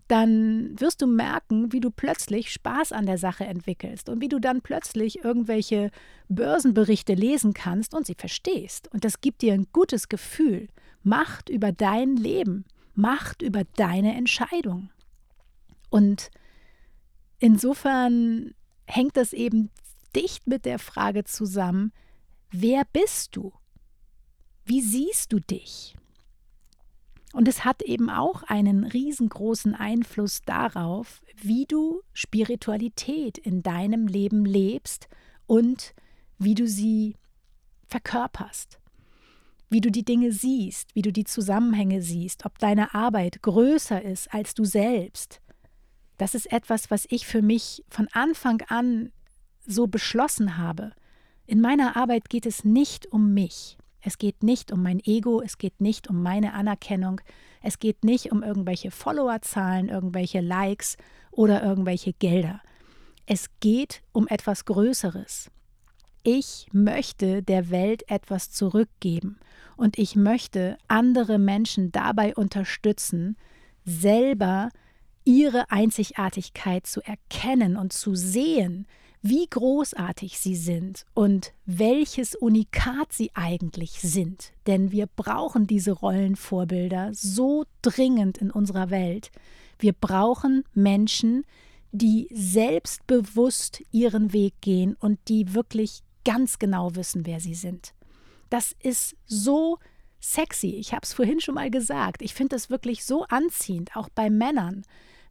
dann 0.08 0.80
wirst 0.80 1.02
du 1.02 1.06
merken, 1.06 1.72
wie 1.72 1.80
du 1.80 1.90
plötzlich 1.90 2.50
Spaß 2.50 2.92
an 2.92 3.06
der 3.06 3.18
Sache 3.18 3.44
entwickelst 3.44 4.08
und 4.08 4.22
wie 4.22 4.28
du 4.28 4.38
dann 4.38 4.62
plötzlich 4.62 5.22
irgendwelche 5.22 5.90
Börsenberichte 6.28 7.14
lesen 7.14 7.52
kannst 7.52 7.94
und 7.94 8.06
sie 8.06 8.14
verstehst. 8.14 8.88
Und 8.92 9.04
das 9.04 9.20
gibt 9.20 9.42
dir 9.42 9.52
ein 9.52 9.66
gutes 9.72 10.08
Gefühl, 10.08 10.68
Macht 11.02 11.50
über 11.50 11.72
dein 11.72 12.16
Leben, 12.16 12.64
Macht 12.94 13.42
über 13.42 13.62
deine 13.76 14.16
Entscheidung. 14.16 14.90
Und 15.90 16.30
insofern 17.38 18.54
hängt 18.86 19.16
das 19.16 19.32
eben 19.32 19.70
dicht 20.14 20.46
mit 20.46 20.64
der 20.64 20.78
Frage 20.78 21.24
zusammen, 21.24 21.92
wer 22.50 22.84
bist 22.92 23.36
du? 23.36 23.52
Wie 24.64 24.80
siehst 24.80 25.32
du 25.32 25.40
dich? 25.40 25.96
Und 27.32 27.48
es 27.48 27.64
hat 27.64 27.82
eben 27.82 28.08
auch 28.08 28.42
einen 28.44 28.84
riesengroßen 28.84 29.74
Einfluss 29.74 30.40
darauf, 30.46 31.20
wie 31.36 31.66
du 31.66 32.00
Spiritualität 32.14 33.36
in 33.36 33.62
deinem 33.62 34.06
Leben 34.06 34.46
lebst 34.46 35.08
und 35.46 35.94
wie 36.38 36.54
du 36.54 36.66
sie 36.66 37.16
verkörperst, 37.88 38.80
wie 39.68 39.80
du 39.80 39.90
die 39.90 40.04
Dinge 40.04 40.32
siehst, 40.32 40.94
wie 40.94 41.02
du 41.02 41.12
die 41.12 41.24
Zusammenhänge 41.24 42.00
siehst, 42.00 42.46
ob 42.46 42.58
deine 42.58 42.94
Arbeit 42.94 43.42
größer 43.42 44.00
ist 44.02 44.32
als 44.32 44.54
du 44.54 44.64
selbst. 44.64 45.40
Das 46.16 46.34
ist 46.34 46.50
etwas, 46.50 46.90
was 46.90 47.06
ich 47.10 47.26
für 47.26 47.42
mich 47.42 47.84
von 47.88 48.08
Anfang 48.12 48.62
an 48.68 49.12
so 49.66 49.86
beschlossen 49.86 50.56
habe. 50.56 50.92
In 51.46 51.60
meiner 51.60 51.96
Arbeit 51.96 52.28
geht 52.28 52.46
es 52.46 52.64
nicht 52.64 53.06
um 53.12 53.34
mich. 53.34 53.76
Es 54.00 54.18
geht 54.18 54.42
nicht 54.42 54.70
um 54.70 54.82
mein 54.82 55.00
Ego, 55.00 55.42
es 55.42 55.58
geht 55.58 55.80
nicht 55.80 56.08
um 56.08 56.22
meine 56.22 56.52
Anerkennung, 56.52 57.20
es 57.60 57.80
geht 57.80 58.04
nicht 58.04 58.30
um 58.30 58.42
irgendwelche 58.42 58.92
Followerzahlen, 58.92 59.88
irgendwelche 59.88 60.40
Likes 60.40 60.96
oder 61.32 61.62
irgendwelche 61.62 62.12
Gelder. 62.12 62.60
Es 63.26 63.48
geht 63.58 64.02
um 64.12 64.28
etwas 64.28 64.64
Größeres. 64.64 65.50
Ich 66.22 66.68
möchte 66.72 67.42
der 67.42 67.70
Welt 67.70 68.08
etwas 68.08 68.52
zurückgeben 68.52 69.38
und 69.76 69.98
ich 69.98 70.14
möchte 70.14 70.78
andere 70.86 71.38
Menschen 71.38 71.90
dabei 71.90 72.34
unterstützen, 72.34 73.36
selber 73.84 74.70
ihre 75.26 75.70
Einzigartigkeit 75.70 76.86
zu 76.86 77.02
erkennen 77.02 77.76
und 77.76 77.92
zu 77.92 78.14
sehen, 78.14 78.86
wie 79.22 79.46
großartig 79.46 80.38
sie 80.38 80.54
sind 80.54 81.04
und 81.12 81.52
welches 81.64 82.36
Unikat 82.36 83.12
sie 83.12 83.30
eigentlich 83.34 84.00
sind. 84.00 84.52
Denn 84.66 84.92
wir 84.92 85.08
brauchen 85.08 85.66
diese 85.66 85.92
Rollenvorbilder 85.92 87.10
so 87.12 87.64
dringend 87.82 88.38
in 88.38 88.50
unserer 88.52 88.90
Welt. 88.90 89.30
Wir 89.78 89.92
brauchen 89.92 90.64
Menschen, 90.74 91.44
die 91.90 92.28
selbstbewusst 92.32 93.82
ihren 93.90 94.32
Weg 94.32 94.54
gehen 94.60 94.94
und 95.00 95.18
die 95.28 95.54
wirklich 95.54 96.02
ganz 96.24 96.58
genau 96.58 96.94
wissen, 96.94 97.26
wer 97.26 97.40
sie 97.40 97.54
sind. 97.54 97.94
Das 98.48 98.76
ist 98.80 99.16
so 99.26 99.78
sexy. 100.20 100.76
Ich 100.76 100.92
habe 100.92 101.02
es 101.02 101.14
vorhin 101.14 101.40
schon 101.40 101.54
mal 101.54 101.70
gesagt. 101.70 102.22
Ich 102.22 102.34
finde 102.34 102.56
es 102.56 102.70
wirklich 102.70 103.04
so 103.04 103.24
anziehend, 103.24 103.96
auch 103.96 104.08
bei 104.08 104.30
Männern, 104.30 104.84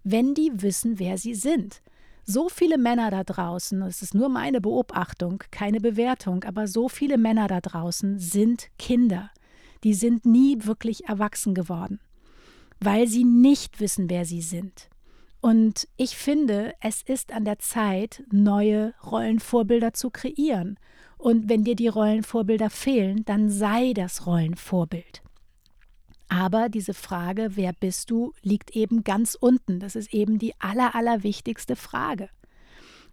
wenn 0.05 0.33
die 0.33 0.51
wissen, 0.61 0.99
wer 0.99 1.17
sie 1.17 1.35
sind 1.35 1.81
so 2.25 2.49
viele 2.49 2.77
Männer 2.77 3.11
da 3.11 3.23
draußen, 3.23 3.81
es 3.83 4.01
ist 4.01 4.15
nur 4.15 4.29
meine 4.29 4.59
Beobachtung, 4.59 5.43
keine 5.51 5.79
Bewertung, 5.79 6.43
aber 6.43 6.67
so 6.67 6.89
viele 6.89 7.17
Männer 7.17 7.47
da 7.47 7.61
draußen 7.61 8.17
sind 8.17 8.69
Kinder. 8.79 9.29
Die 9.83 9.93
sind 9.93 10.25
nie 10.25 10.57
wirklich 10.65 11.07
erwachsen 11.07 11.53
geworden, 11.53 11.99
weil 12.79 13.07
sie 13.07 13.23
nicht 13.23 13.79
wissen, 13.79 14.09
wer 14.09 14.25
sie 14.25 14.41
sind. 14.41 14.89
Und 15.39 15.87
ich 15.95 16.17
finde, 16.17 16.73
es 16.81 17.03
ist 17.03 17.31
an 17.31 17.45
der 17.45 17.59
Zeit, 17.59 18.23
neue 18.31 18.95
Rollenvorbilder 19.05 19.93
zu 19.93 20.09
kreieren. 20.09 20.79
Und 21.19 21.49
wenn 21.49 21.63
dir 21.63 21.75
die 21.75 21.87
Rollenvorbilder 21.87 22.71
fehlen, 22.71 23.23
dann 23.25 23.51
sei 23.51 23.93
das 23.93 24.25
Rollenvorbild. 24.25 25.21
Aber 26.27 26.69
diese 26.69 26.93
Frage, 26.93 27.51
wer 27.55 27.73
bist 27.73 28.09
du, 28.09 28.33
liegt 28.41 28.75
eben 28.75 29.03
ganz 29.03 29.35
unten. 29.39 29.79
Das 29.79 29.95
ist 29.95 30.13
eben 30.13 30.39
die 30.39 30.53
aller, 30.59 30.95
allerwichtigste 30.95 31.75
Frage. 31.75 32.29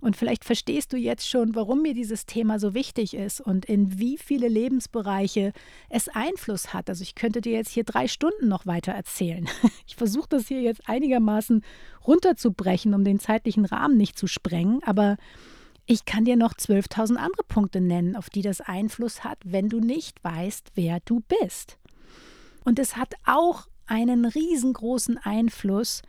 Und 0.02 0.16
vielleicht 0.16 0.44
verstehst 0.44 0.92
du 0.92 0.96
jetzt 0.96 1.28
schon, 1.28 1.54
warum 1.54 1.82
mir 1.82 1.94
dieses 1.94 2.26
Thema 2.26 2.58
so 2.58 2.74
wichtig 2.74 3.14
ist 3.14 3.40
und 3.40 3.66
in 3.66 4.00
wie 4.00 4.18
viele 4.18 4.48
Lebensbereiche 4.48 5.52
es 5.90 6.08
Einfluss 6.08 6.74
hat. 6.74 6.90
Also 6.90 7.02
ich 7.02 7.14
könnte 7.14 7.40
dir 7.40 7.52
jetzt 7.52 7.70
hier 7.70 7.84
drei 7.84 8.08
Stunden 8.08 8.48
noch 8.48 8.66
weiter 8.66 8.92
erzählen. 8.92 9.48
Ich 9.86 9.96
versuche 9.96 10.28
das 10.30 10.48
hier 10.48 10.62
jetzt 10.62 10.88
einigermaßen 10.88 11.62
runterzubrechen, 12.06 12.94
um 12.94 13.04
den 13.04 13.20
zeitlichen 13.20 13.66
Rahmen 13.66 13.96
nicht 13.98 14.18
zu 14.18 14.26
sprengen. 14.26 14.82
Aber 14.84 15.18
ich 15.86 16.06
kann 16.06 16.24
dir 16.24 16.36
noch 16.36 16.54
12.000 16.54 17.16
andere 17.16 17.44
Punkte 17.46 17.80
nennen, 17.80 18.16
auf 18.16 18.30
die 18.30 18.42
das 18.42 18.60
Einfluss 18.60 19.22
hat, 19.22 19.38
wenn 19.44 19.68
du 19.68 19.80
nicht 19.80 20.24
weißt, 20.24 20.72
wer 20.74 20.98
du 21.04 21.20
bist. 21.40 21.78
Und 22.64 22.78
es 22.78 22.96
hat 22.96 23.14
auch 23.24 23.66
einen 23.86 24.24
riesengroßen 24.24 25.18
Einfluss, 25.18 26.02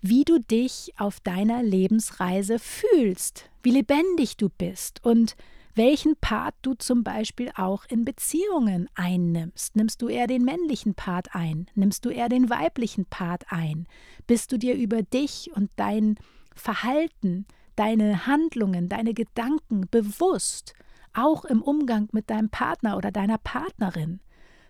wie 0.00 0.24
du 0.24 0.38
dich 0.38 0.92
auf 0.98 1.20
deiner 1.20 1.62
Lebensreise 1.62 2.58
fühlst, 2.58 3.50
wie 3.62 3.70
lebendig 3.70 4.36
du 4.36 4.48
bist 4.48 5.04
und 5.04 5.36
welchen 5.74 6.16
Part 6.16 6.54
du 6.62 6.72
zum 6.74 7.04
Beispiel 7.04 7.50
auch 7.54 7.84
in 7.88 8.04
Beziehungen 8.04 8.88
einnimmst. 8.94 9.76
Nimmst 9.76 10.00
du 10.00 10.08
eher 10.08 10.26
den 10.26 10.42
männlichen 10.42 10.94
Part 10.94 11.34
ein? 11.34 11.66
Nimmst 11.74 12.04
du 12.04 12.08
eher 12.08 12.30
den 12.30 12.48
weiblichen 12.48 13.04
Part 13.04 13.52
ein? 13.52 13.86
Bist 14.26 14.52
du 14.52 14.58
dir 14.58 14.74
über 14.74 15.02
dich 15.02 15.50
und 15.54 15.70
dein 15.76 16.16
Verhalten, 16.54 17.44
deine 17.76 18.26
Handlungen, 18.26 18.88
deine 18.88 19.12
Gedanken 19.12 19.86
bewusst, 19.90 20.72
auch 21.12 21.44
im 21.44 21.60
Umgang 21.60 22.08
mit 22.12 22.30
deinem 22.30 22.48
Partner 22.48 22.96
oder 22.96 23.10
deiner 23.10 23.38
Partnerin? 23.38 24.20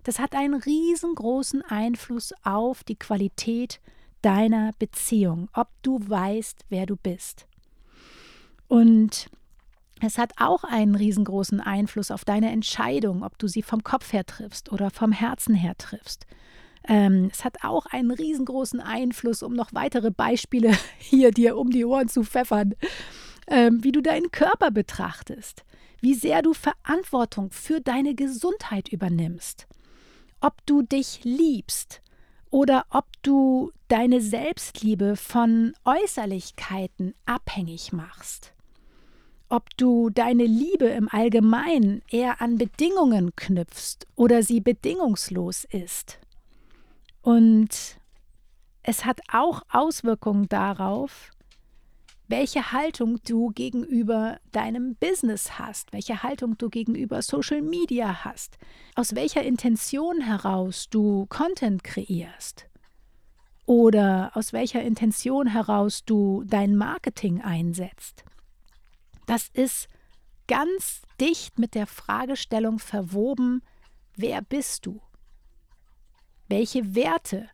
Das 0.06 0.20
hat 0.20 0.36
einen 0.36 0.54
riesengroßen 0.54 1.62
Einfluss 1.62 2.32
auf 2.44 2.84
die 2.84 2.94
Qualität 2.94 3.80
deiner 4.22 4.70
Beziehung, 4.78 5.48
ob 5.52 5.66
du 5.82 5.98
weißt, 6.00 6.64
wer 6.68 6.86
du 6.86 6.94
bist. 6.94 7.48
Und 8.68 9.26
es 10.00 10.16
hat 10.16 10.34
auch 10.38 10.62
einen 10.62 10.94
riesengroßen 10.94 11.60
Einfluss 11.60 12.12
auf 12.12 12.24
deine 12.24 12.52
Entscheidung, 12.52 13.24
ob 13.24 13.36
du 13.36 13.48
sie 13.48 13.62
vom 13.62 13.82
Kopf 13.82 14.12
her 14.12 14.24
triffst 14.24 14.70
oder 14.70 14.92
vom 14.92 15.10
Herzen 15.10 15.56
her 15.56 15.76
triffst. 15.76 16.24
Ähm, 16.86 17.28
es 17.32 17.44
hat 17.44 17.64
auch 17.64 17.86
einen 17.86 18.12
riesengroßen 18.12 18.78
Einfluss, 18.78 19.42
um 19.42 19.54
noch 19.54 19.74
weitere 19.74 20.12
Beispiele 20.12 20.70
hier 20.98 21.32
dir 21.32 21.56
um 21.56 21.70
die 21.70 21.84
Ohren 21.84 22.06
zu 22.06 22.22
pfeffern, 22.22 22.76
ähm, 23.48 23.82
wie 23.82 23.90
du 23.90 24.02
deinen 24.02 24.30
Körper 24.30 24.70
betrachtest, 24.70 25.64
wie 26.00 26.14
sehr 26.14 26.42
du 26.42 26.54
Verantwortung 26.54 27.50
für 27.50 27.80
deine 27.80 28.14
Gesundheit 28.14 28.88
übernimmst, 28.88 29.66
ob 30.46 30.64
du 30.64 30.82
dich 30.82 31.24
liebst 31.24 32.02
oder 32.50 32.86
ob 32.90 33.06
du 33.22 33.72
deine 33.88 34.20
Selbstliebe 34.20 35.16
von 35.16 35.74
Äußerlichkeiten 35.84 37.14
abhängig 37.24 37.92
machst. 37.92 38.54
Ob 39.48 39.76
du 39.76 40.08
deine 40.08 40.44
Liebe 40.44 40.86
im 40.86 41.08
Allgemeinen 41.08 42.00
eher 42.08 42.40
an 42.40 42.58
Bedingungen 42.58 43.34
knüpfst 43.34 44.06
oder 44.14 44.44
sie 44.44 44.60
bedingungslos 44.60 45.64
ist. 45.64 46.20
Und 47.22 47.98
es 48.84 49.04
hat 49.04 49.18
auch 49.32 49.62
Auswirkungen 49.68 50.48
darauf, 50.48 51.32
welche 52.28 52.72
Haltung 52.72 53.20
du 53.24 53.50
gegenüber 53.50 54.38
deinem 54.52 54.96
Business 54.96 55.58
hast, 55.58 55.92
welche 55.92 56.22
Haltung 56.22 56.58
du 56.58 56.68
gegenüber 56.68 57.22
Social 57.22 57.62
Media 57.62 58.24
hast, 58.24 58.58
aus 58.94 59.14
welcher 59.14 59.42
Intention 59.42 60.20
heraus 60.20 60.88
du 60.90 61.26
Content 61.26 61.84
kreierst 61.84 62.68
oder 63.66 64.30
aus 64.34 64.52
welcher 64.52 64.82
Intention 64.82 65.48
heraus 65.48 66.04
du 66.04 66.44
dein 66.44 66.76
Marketing 66.76 67.42
einsetzt. 67.42 68.24
Das 69.26 69.48
ist 69.52 69.88
ganz 70.46 71.02
dicht 71.20 71.58
mit 71.58 71.74
der 71.74 71.86
Fragestellung 71.86 72.78
verwoben, 72.78 73.62
wer 74.14 74.40
bist 74.42 74.86
du? 74.86 75.00
Welche 76.48 76.94
Werte 76.94 77.48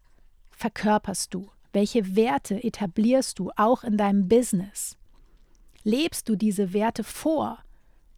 verkörperst 0.51 1.33
du? 1.33 1.51
Welche 1.73 2.17
Werte 2.17 2.63
etablierst 2.63 3.39
du 3.39 3.51
auch 3.57 3.83
in 3.83 3.97
deinem 3.97 4.29
Business? 4.29 4.97
Lebst 5.85 6.29
du 6.29 6.37
diese 6.37 6.73
Werte 6.73 7.03
vor? 7.03 7.59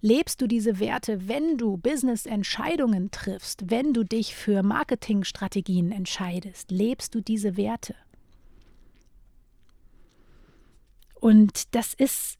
Lebst 0.00 0.42
du 0.42 0.46
diese 0.46 0.80
Werte, 0.80 1.28
wenn 1.28 1.56
du 1.56 1.78
Business-Entscheidungen 1.78 3.10
triffst, 3.10 3.70
wenn 3.70 3.94
du 3.94 4.04
dich 4.04 4.34
für 4.34 4.62
Marketingstrategien 4.62 5.92
entscheidest? 5.92 6.70
Lebst 6.70 7.14
du 7.14 7.22
diese 7.22 7.56
Werte? 7.56 7.94
Und 11.14 11.74
das 11.74 11.94
ist 11.94 12.36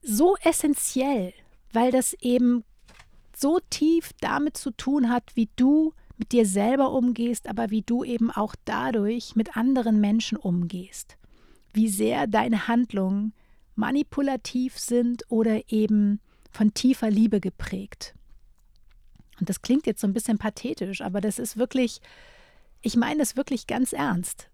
so 0.00 0.36
essentiell, 0.42 1.34
weil 1.72 1.90
das 1.90 2.14
eben 2.14 2.64
so 3.36 3.60
tief 3.68 4.12
damit 4.20 4.56
zu 4.56 4.70
tun 4.70 5.10
hat, 5.10 5.36
wie 5.36 5.50
du 5.56 5.92
mit 6.20 6.32
dir 6.32 6.44
selber 6.44 6.92
umgehst, 6.92 7.48
aber 7.48 7.70
wie 7.70 7.80
du 7.80 8.04
eben 8.04 8.30
auch 8.30 8.54
dadurch 8.66 9.34
mit 9.36 9.56
anderen 9.56 10.00
Menschen 10.00 10.36
umgehst. 10.36 11.16
Wie 11.72 11.88
sehr 11.88 12.26
deine 12.26 12.68
Handlungen 12.68 13.32
manipulativ 13.74 14.78
sind 14.78 15.24
oder 15.30 15.72
eben 15.72 16.20
von 16.50 16.74
tiefer 16.74 17.10
Liebe 17.10 17.40
geprägt. 17.40 18.14
Und 19.40 19.48
das 19.48 19.62
klingt 19.62 19.86
jetzt 19.86 20.02
so 20.02 20.06
ein 20.06 20.12
bisschen 20.12 20.36
pathetisch, 20.36 21.00
aber 21.00 21.22
das 21.22 21.38
ist 21.38 21.56
wirklich, 21.56 22.02
ich 22.82 22.96
meine 22.96 23.22
es 23.22 23.36
wirklich 23.36 23.66
ganz 23.66 23.94
ernst. 23.94 24.50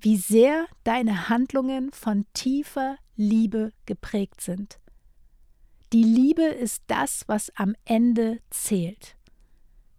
Wie 0.00 0.16
sehr 0.16 0.64
deine 0.82 1.28
Handlungen 1.28 1.92
von 1.92 2.24
tiefer 2.32 2.96
Liebe 3.16 3.72
geprägt 3.84 4.40
sind. 4.40 4.80
Die 5.92 6.04
Liebe 6.04 6.44
ist 6.44 6.82
das, 6.86 7.24
was 7.26 7.50
am 7.54 7.74
Ende 7.84 8.38
zählt. 8.48 9.16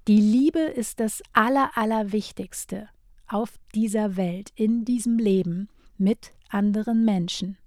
Die 0.07 0.19
Liebe 0.19 0.59
ist 0.59 0.99
das 0.99 1.21
Aller, 1.31 1.77
Allerwichtigste 1.77 2.89
auf 3.27 3.53
dieser 3.75 4.17
Welt, 4.17 4.51
in 4.55 4.83
diesem 4.83 5.19
Leben 5.19 5.69
mit 5.97 6.31
anderen 6.49 7.05
Menschen. 7.05 7.57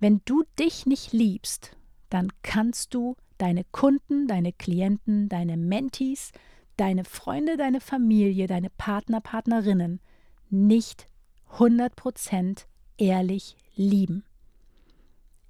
Wenn 0.00 0.20
du 0.24 0.42
dich 0.58 0.86
nicht 0.86 1.12
liebst, 1.12 1.76
dann 2.08 2.32
kannst 2.42 2.92
du 2.92 3.16
deine 3.38 3.64
Kunden, 3.70 4.26
deine 4.26 4.52
Klienten, 4.52 5.28
deine 5.28 5.56
Mentees, 5.56 6.32
deine 6.76 7.04
Freunde, 7.04 7.56
deine 7.56 7.80
Familie, 7.80 8.48
deine 8.48 8.70
Partner, 8.70 9.20
Partnerinnen 9.20 10.00
nicht 10.48 11.06
100% 11.52 12.64
ehrlich 12.98 13.56
lieben. 13.76 14.24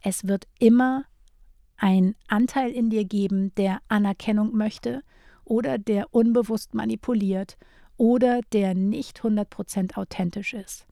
Es 0.03 0.27
wird 0.27 0.47
immer 0.59 1.05
ein 1.79 2.15
Anteil 2.29 2.73
in 2.73 2.91
dir 2.91 3.07
geben, 3.07 3.55
der 3.55 3.81
Anerkennung 3.89 4.55
möchte 4.55 5.03
oder 5.51 5.79
der 5.79 6.15
unbewusst 6.15 6.75
manipuliert 6.75 7.59
oder 7.97 8.41
der 8.53 8.73
nicht 8.75 9.21
100% 9.21 9.97
authentisch 9.97 10.55
ist. 10.55 10.87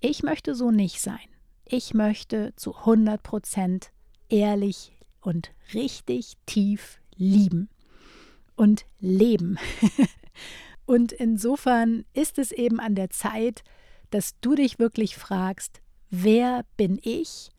Ich 0.00 0.22
möchte 0.22 0.54
so 0.54 0.70
nicht 0.70 1.02
sein. 1.02 1.28
Ich 1.66 1.92
möchte 1.92 2.54
zu 2.56 2.74
100% 2.74 3.88
ehrlich 4.30 4.96
und 5.20 5.52
richtig 5.74 6.38
tief 6.46 7.00
lieben 7.16 7.68
und 8.56 8.86
leben. 8.98 9.58
und 10.86 11.12
insofern 11.12 12.06
ist 12.14 12.38
es 12.38 12.50
eben 12.50 12.80
an 12.80 12.94
der 12.94 13.10
Zeit, 13.10 13.62
dass 14.08 14.40
du 14.40 14.54
dich 14.54 14.78
wirklich 14.78 15.18
fragst, 15.18 15.82
wer 16.08 16.64
bin 16.78 16.98
ich? 17.02 17.50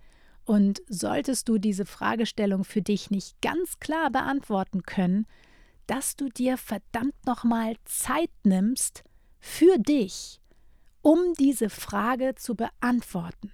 Und 0.46 0.82
solltest 0.90 1.48
du 1.48 1.60
diese 1.60 1.86
Fragestellung 1.86 2.64
für 2.64 2.82
dich 2.82 3.12
nicht 3.12 3.40
ganz 3.40 3.80
klar 3.80 4.10
beantworten 4.10 4.82
können, 4.82 5.28
dass 5.89 6.15
du 6.15 6.30
dir 6.30 6.58
verdammt 6.58 7.15
nochmal 7.25 7.75
Zeit 7.86 8.30
nimmst 8.43 9.04
für 9.39 9.80
dich, 9.80 10.39
um 11.02 11.34
diese 11.39 11.71
Frage 11.71 12.36
zu 12.36 12.54
beantworten. 12.54 13.52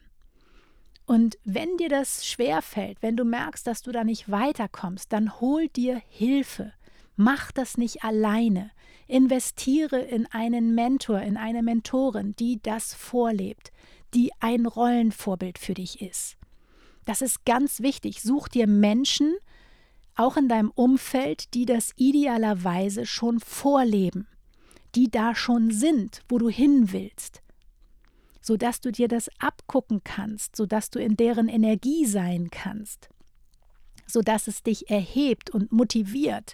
Und 1.05 1.37
wenn 1.45 1.77
dir 1.77 1.87
das 1.87 2.25
schwerfällt, 2.25 3.01
wenn 3.01 3.15
du 3.15 3.23
merkst, 3.23 3.65
dass 3.65 3.83
du 3.83 3.91
da 3.93 4.03
nicht 4.03 4.29
weiterkommst, 4.29 5.13
dann 5.13 5.39
hol 5.39 5.69
dir 5.69 6.01
Hilfe. 6.09 6.73
Mach 7.15 7.53
das 7.53 7.77
nicht 7.77 8.03
alleine. 8.03 8.71
Investiere 9.07 9.99
in 10.01 10.25
einen 10.25 10.75
Mentor, 10.75 11.21
in 11.21 11.37
eine 11.37 11.63
Mentorin, 11.63 12.35
die 12.35 12.59
das 12.61 12.93
vorlebt, 12.93 13.71
die 14.13 14.31
ein 14.41 14.65
Rollenvorbild 14.65 15.57
für 15.57 15.75
dich 15.75 16.01
ist. 16.01 16.35
Das 17.05 17.21
ist 17.21 17.45
ganz 17.45 17.81
wichtig. 17.81 18.21
Such 18.23 18.49
dir 18.49 18.67
Menschen, 18.67 19.35
auch 20.15 20.37
in 20.37 20.47
deinem 20.47 20.71
Umfeld, 20.71 21.53
die 21.53 21.65
das 21.65 21.91
idealerweise 21.95 23.05
schon 23.05 23.39
vorleben, 23.39 24.27
die 24.95 25.09
da 25.09 25.35
schon 25.35 25.71
sind, 25.71 26.21
wo 26.29 26.37
du 26.37 26.49
hin 26.49 26.91
willst 26.91 27.41
sodass 28.45 28.79
du 28.79 28.91
dir 28.91 29.07
das 29.07 29.27
abgucken 29.39 30.03
kannst, 30.03 30.55
sodass 30.55 30.91
du 30.91 30.99
in 30.99 31.17
deren 31.17 31.47
Energie 31.47 32.05
sein 32.05 32.51
kannst, 32.51 33.09
sodass 34.05 34.47
es 34.47 34.61
dich 34.61 34.91
erhebt 34.91 35.49
und 35.49 35.71
motiviert, 35.71 36.53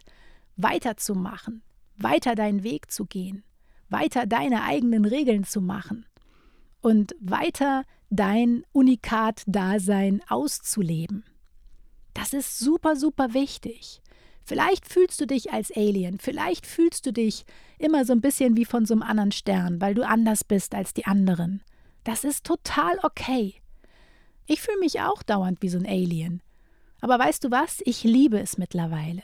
weiterzumachen, 0.56 1.64
weiter 1.98 2.34
deinen 2.34 2.64
Weg 2.64 2.92
zu 2.92 3.06
gehen, 3.06 3.44
weiter 3.90 4.26
deine 4.26 4.64
eigenen 4.64 5.04
Regeln 5.04 5.44
zu 5.44 5.60
machen 5.60 6.06
und 6.80 7.14
weiter 7.20 7.84
dein 8.10 8.64
Unikat-Dasein 8.72 10.22
auszuleben. 10.30 11.26
Das 12.14 12.34
ist 12.34 12.60
super, 12.60 12.96
super 12.96 13.34
wichtig. 13.34 14.02
Vielleicht 14.44 14.92
fühlst 14.92 15.22
du 15.22 15.28
dich 15.28 15.54
als 15.54 15.72
Alien, 15.76 16.18
vielleicht 16.20 16.66
fühlst 16.66 17.06
du 17.06 17.14
dich 17.14 17.46
immer 17.78 18.06
so 18.06 18.14
ein 18.14 18.22
bisschen 18.22 18.58
wie 18.58 18.66
von 18.66 18.86
so 18.86 18.94
einem 18.94 19.04
anderen 19.04 19.32
Stern, 19.32 19.80
weil 19.80 19.94
du 19.94 20.06
anders 20.06 20.44
bist 20.44 20.74
als 20.74 20.94
die 20.94 21.06
anderen. 21.06 21.62
Das 22.04 22.24
ist 22.24 22.46
total 22.46 22.98
okay. 23.04 23.56
Ich 24.48 24.62
fühle 24.62 24.80
mich 24.80 25.00
auch 25.00 25.24
dauernd 25.24 25.62
wie 25.62 25.70
so 25.70 25.78
ein 25.78 25.86
Alien. 25.86 26.42
Aber 27.00 27.18
weißt 27.18 27.44
du 27.44 27.52
was? 27.52 27.82
Ich 27.86 28.04
liebe 28.04 28.40
es 28.40 28.58
mittlerweile. 28.58 29.24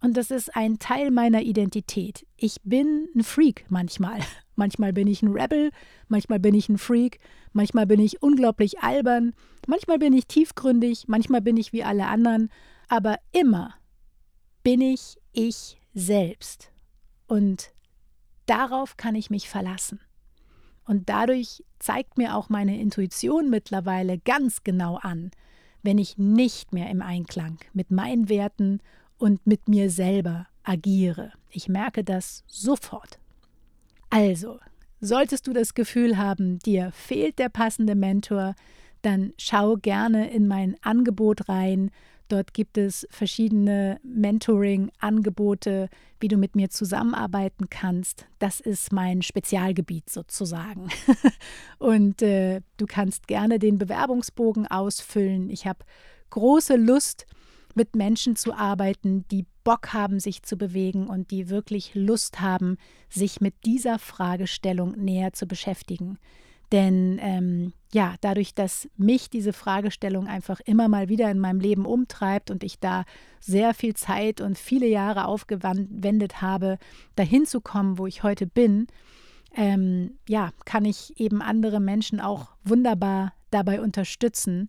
Und 0.00 0.16
das 0.16 0.30
ist 0.30 0.54
ein 0.54 0.78
Teil 0.78 1.10
meiner 1.10 1.42
Identität. 1.42 2.26
Ich 2.36 2.60
bin 2.62 3.08
ein 3.16 3.24
Freak 3.24 3.64
manchmal. 3.70 4.20
Manchmal 4.56 4.92
bin 4.92 5.06
ich 5.06 5.22
ein 5.22 5.32
Rebel, 5.32 5.70
manchmal 6.08 6.38
bin 6.38 6.54
ich 6.54 6.68
ein 6.68 6.78
Freak, 6.78 7.18
manchmal 7.52 7.86
bin 7.86 8.00
ich 8.00 8.22
unglaublich 8.22 8.80
albern, 8.80 9.34
manchmal 9.66 9.98
bin 9.98 10.12
ich 10.12 10.26
tiefgründig, 10.26 11.04
manchmal 11.08 11.40
bin 11.40 11.56
ich 11.56 11.72
wie 11.72 11.84
alle 11.84 12.06
anderen, 12.06 12.50
aber 12.88 13.16
immer 13.32 13.74
bin 14.62 14.80
ich 14.80 15.16
ich 15.32 15.78
selbst. 15.92 16.70
Und 17.26 17.72
darauf 18.46 18.96
kann 18.96 19.14
ich 19.14 19.30
mich 19.30 19.48
verlassen. 19.48 20.00
Und 20.86 21.08
dadurch 21.08 21.64
zeigt 21.78 22.18
mir 22.18 22.36
auch 22.36 22.48
meine 22.48 22.78
Intuition 22.78 23.50
mittlerweile 23.50 24.18
ganz 24.18 24.64
genau 24.64 24.96
an, 24.96 25.30
wenn 25.82 25.98
ich 25.98 26.18
nicht 26.18 26.72
mehr 26.72 26.90
im 26.90 27.02
Einklang 27.02 27.58
mit 27.72 27.90
meinen 27.90 28.28
Werten 28.28 28.80
und 29.18 29.46
mit 29.46 29.68
mir 29.68 29.90
selber 29.90 30.46
agiere. 30.62 31.32
Ich 31.50 31.68
merke 31.68 32.04
das 32.04 32.42
sofort. 32.46 33.18
Also, 34.14 34.58
solltest 35.00 35.46
du 35.46 35.52
das 35.52 35.74
Gefühl 35.74 36.16
haben, 36.16 36.58
dir 36.60 36.92
fehlt 36.92 37.38
der 37.38 37.48
passende 37.48 37.94
Mentor, 37.94 38.54
dann 39.02 39.32
schau 39.38 39.76
gerne 39.76 40.30
in 40.30 40.46
mein 40.46 40.76
Angebot 40.82 41.48
rein 41.48 41.90
Dort 42.28 42.54
gibt 42.54 42.78
es 42.78 43.06
verschiedene 43.10 44.00
Mentoring-Angebote, 44.02 45.90
wie 46.20 46.28
du 46.28 46.36
mit 46.36 46.56
mir 46.56 46.70
zusammenarbeiten 46.70 47.68
kannst. 47.68 48.26
Das 48.38 48.60
ist 48.60 48.92
mein 48.92 49.20
Spezialgebiet 49.20 50.08
sozusagen. 50.08 50.88
Und 51.78 52.22
äh, 52.22 52.62
du 52.78 52.86
kannst 52.86 53.28
gerne 53.28 53.58
den 53.58 53.76
Bewerbungsbogen 53.76 54.66
ausfüllen. 54.66 55.50
Ich 55.50 55.66
habe 55.66 55.80
große 56.30 56.76
Lust, 56.76 57.26
mit 57.76 57.96
Menschen 57.96 58.36
zu 58.36 58.54
arbeiten, 58.54 59.26
die 59.32 59.46
Bock 59.64 59.92
haben, 59.92 60.20
sich 60.20 60.42
zu 60.42 60.56
bewegen 60.56 61.08
und 61.08 61.30
die 61.30 61.48
wirklich 61.48 61.94
Lust 61.94 62.40
haben, 62.40 62.76
sich 63.08 63.40
mit 63.40 63.54
dieser 63.64 63.98
Fragestellung 63.98 64.92
näher 64.92 65.32
zu 65.32 65.46
beschäftigen. 65.46 66.18
Denn 66.72 67.18
ähm, 67.22 67.72
ja, 67.92 68.16
dadurch, 68.20 68.54
dass 68.54 68.88
mich 68.96 69.30
diese 69.30 69.52
Fragestellung 69.52 70.26
einfach 70.26 70.60
immer 70.60 70.88
mal 70.88 71.08
wieder 71.08 71.30
in 71.30 71.38
meinem 71.38 71.60
Leben 71.60 71.86
umtreibt 71.86 72.50
und 72.50 72.64
ich 72.64 72.80
da 72.80 73.04
sehr 73.40 73.74
viel 73.74 73.94
Zeit 73.94 74.40
und 74.40 74.58
viele 74.58 74.86
Jahre 74.86 75.26
aufgewendet 75.26 76.42
habe, 76.42 76.78
dahin 77.16 77.46
zu 77.46 77.60
kommen, 77.60 77.98
wo 77.98 78.06
ich 78.06 78.22
heute 78.22 78.46
bin, 78.46 78.86
ähm, 79.56 80.18
ja, 80.28 80.50
kann 80.64 80.84
ich 80.84 81.18
eben 81.20 81.42
andere 81.42 81.80
Menschen 81.80 82.20
auch 82.20 82.48
wunderbar 82.64 83.34
dabei 83.50 83.80
unterstützen, 83.80 84.68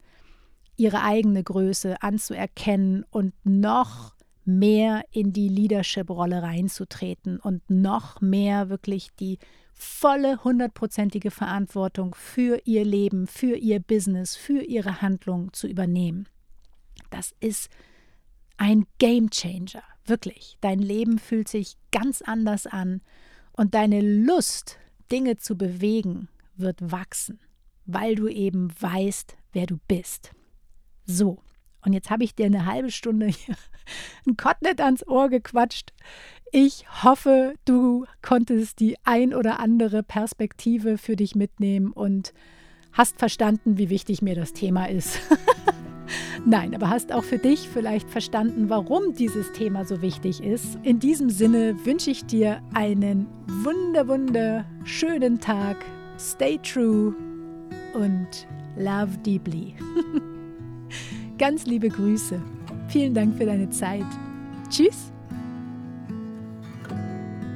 ihre 0.78 1.02
eigene 1.02 1.44
Größe 1.44 2.02
anzuerkennen 2.04 3.04
und 3.10 3.34
noch 3.44 4.14
mehr 4.48 5.04
in 5.12 5.34
die 5.34 5.50
Leadership-Rolle 5.50 6.42
reinzutreten 6.42 7.40
und 7.40 7.70
noch 7.70 8.22
mehr 8.22 8.70
wirklich 8.70 9.10
die 9.20 9.40
volle 9.74 10.44
hundertprozentige 10.44 11.32
Verantwortung 11.32 12.16
für 12.16 12.62
ihr 12.66 12.86
Leben, 12.86 13.28
für 13.28 13.56
ihr 13.56 13.80
Business, 13.80 14.36
für 14.36 14.62
ihre 14.62 15.02
Handlung 15.02 15.52
zu 15.54 15.68
übernehmen. 15.68 16.28
Das 17.10 17.34
ist 17.40 17.70
ein 18.58 18.86
Game 19.00 19.30
Changer, 19.30 19.84
wirklich. 20.06 20.58
Dein 20.62 20.80
Leben 20.80 21.20
fühlt 21.20 21.50
sich 21.50 21.76
ganz 21.92 22.22
anders 22.22 22.68
an 22.68 23.02
und 23.52 23.74
deine 23.74 24.02
Lust, 24.02 24.78
Dinge 25.12 25.38
zu 25.38 25.58
bewegen, 25.58 26.30
wird 26.56 26.92
wachsen, 26.92 27.40
weil 27.86 28.16
du 28.16 28.28
eben 28.28 28.70
weißt, 28.80 29.36
wer 29.52 29.66
du 29.66 29.78
bist. 29.88 30.32
So, 31.06 31.42
und 31.86 31.94
jetzt 31.94 32.10
habe 32.10 32.24
ich 32.24 32.34
dir 32.34 32.48
eine 32.48 32.66
halbe 32.66 32.92
Stunde 32.92 33.28
hier 33.28 33.56
ein 34.28 34.38
Kotelett 34.38 34.82
ans 34.82 35.08
Ohr 35.08 35.30
gequatscht. 35.30 35.94
Ich 36.52 36.86
hoffe, 37.04 37.56
du 37.66 38.06
konntest 38.22 38.80
die 38.80 38.96
ein 39.04 39.34
oder 39.34 39.60
andere 39.60 40.04
Perspektive 40.04 40.98
für 40.98 41.16
dich 41.16 41.36
mitnehmen 41.36 41.92
und 41.92 42.34
hast 42.94 43.20
verstanden, 43.20 43.78
wie 43.78 43.90
wichtig 43.90 44.22
mir 44.22 44.36
das 44.36 44.54
Thema 44.54 44.86
ist. 44.86 45.20
Nein, 46.46 46.76
aber 46.76 46.90
hast 46.90 47.12
auch 47.12 47.24
für 47.24 47.40
dich 47.40 47.68
vielleicht 47.68 48.10
verstanden, 48.10 48.70
warum 48.70 49.14
dieses 49.14 49.52
Thema 49.52 49.84
so 49.84 50.02
wichtig 50.02 50.44
ist. 50.44 50.78
In 50.84 51.00
diesem 51.00 51.30
Sinne 51.30 51.76
wünsche 51.86 52.12
ich 52.12 52.26
dir 52.26 52.62
einen 52.74 53.28
wunder, 53.48 54.08
wunderschönen 54.08 55.40
Tag. 55.40 55.78
Stay 56.20 56.60
true 56.60 57.16
und 57.94 58.48
love 58.78 59.18
deeply. 59.26 59.76
Ganz 61.38 61.66
liebe 61.66 61.90
Grüße. 61.90 62.42
Vielen 62.88 63.14
Dank 63.14 63.38
für 63.38 63.46
deine 63.46 63.70
Zeit. 63.70 64.06
Tschüss. 64.70 65.12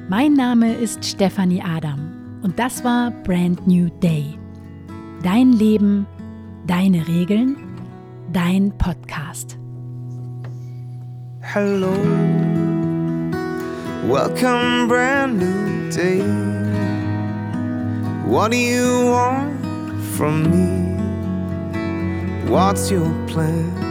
Mein 0.08 0.34
Name 0.34 0.74
ist 0.74 1.04
Stefanie 1.04 1.62
Adam 1.62 2.40
und 2.42 2.58
das 2.58 2.82
war 2.82 3.10
Brand 3.22 3.66
New 3.66 3.88
Day. 4.00 4.36
Dein 5.22 5.52
Leben, 5.52 6.06
deine 6.66 7.06
Regeln, 7.06 7.56
dein 8.32 8.76
Podcast. 8.76 9.56
Hello, 11.42 11.92
welcome, 14.08 14.88
brand 14.88 15.38
new 15.38 15.90
day. 15.90 16.22
What 18.26 18.50
do 18.52 18.56
you 18.56 19.10
want 19.10 19.60
from 20.16 20.42
me? 20.50 20.96
What's 22.48 22.90
your 22.90 23.10
plan? 23.26 23.89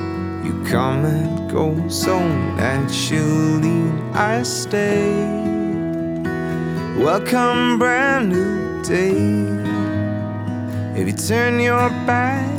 You 0.50 0.64
come 0.64 1.06
and 1.06 1.52
go 1.52 1.88
so 1.90 2.18
naturally. 2.56 3.84
I 4.16 4.42
stay. 4.42 5.14
Welcome, 6.98 7.78
brand 7.78 8.30
new 8.30 8.82
day. 8.82 9.14
If 11.00 11.06
you 11.06 11.14
turn 11.14 11.60
your 11.60 11.90
back 12.10 12.50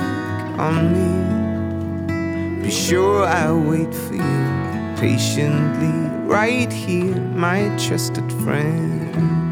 on 0.56 0.92
me, 0.94 2.62
be 2.62 2.70
sure 2.70 3.24
I'll 3.24 3.58
wait 3.58 3.92
for 3.92 4.14
you 4.14 4.94
patiently 4.96 5.90
right 6.28 6.72
here, 6.72 7.16
my 7.16 7.76
trusted 7.76 8.32
friend. 8.44 9.49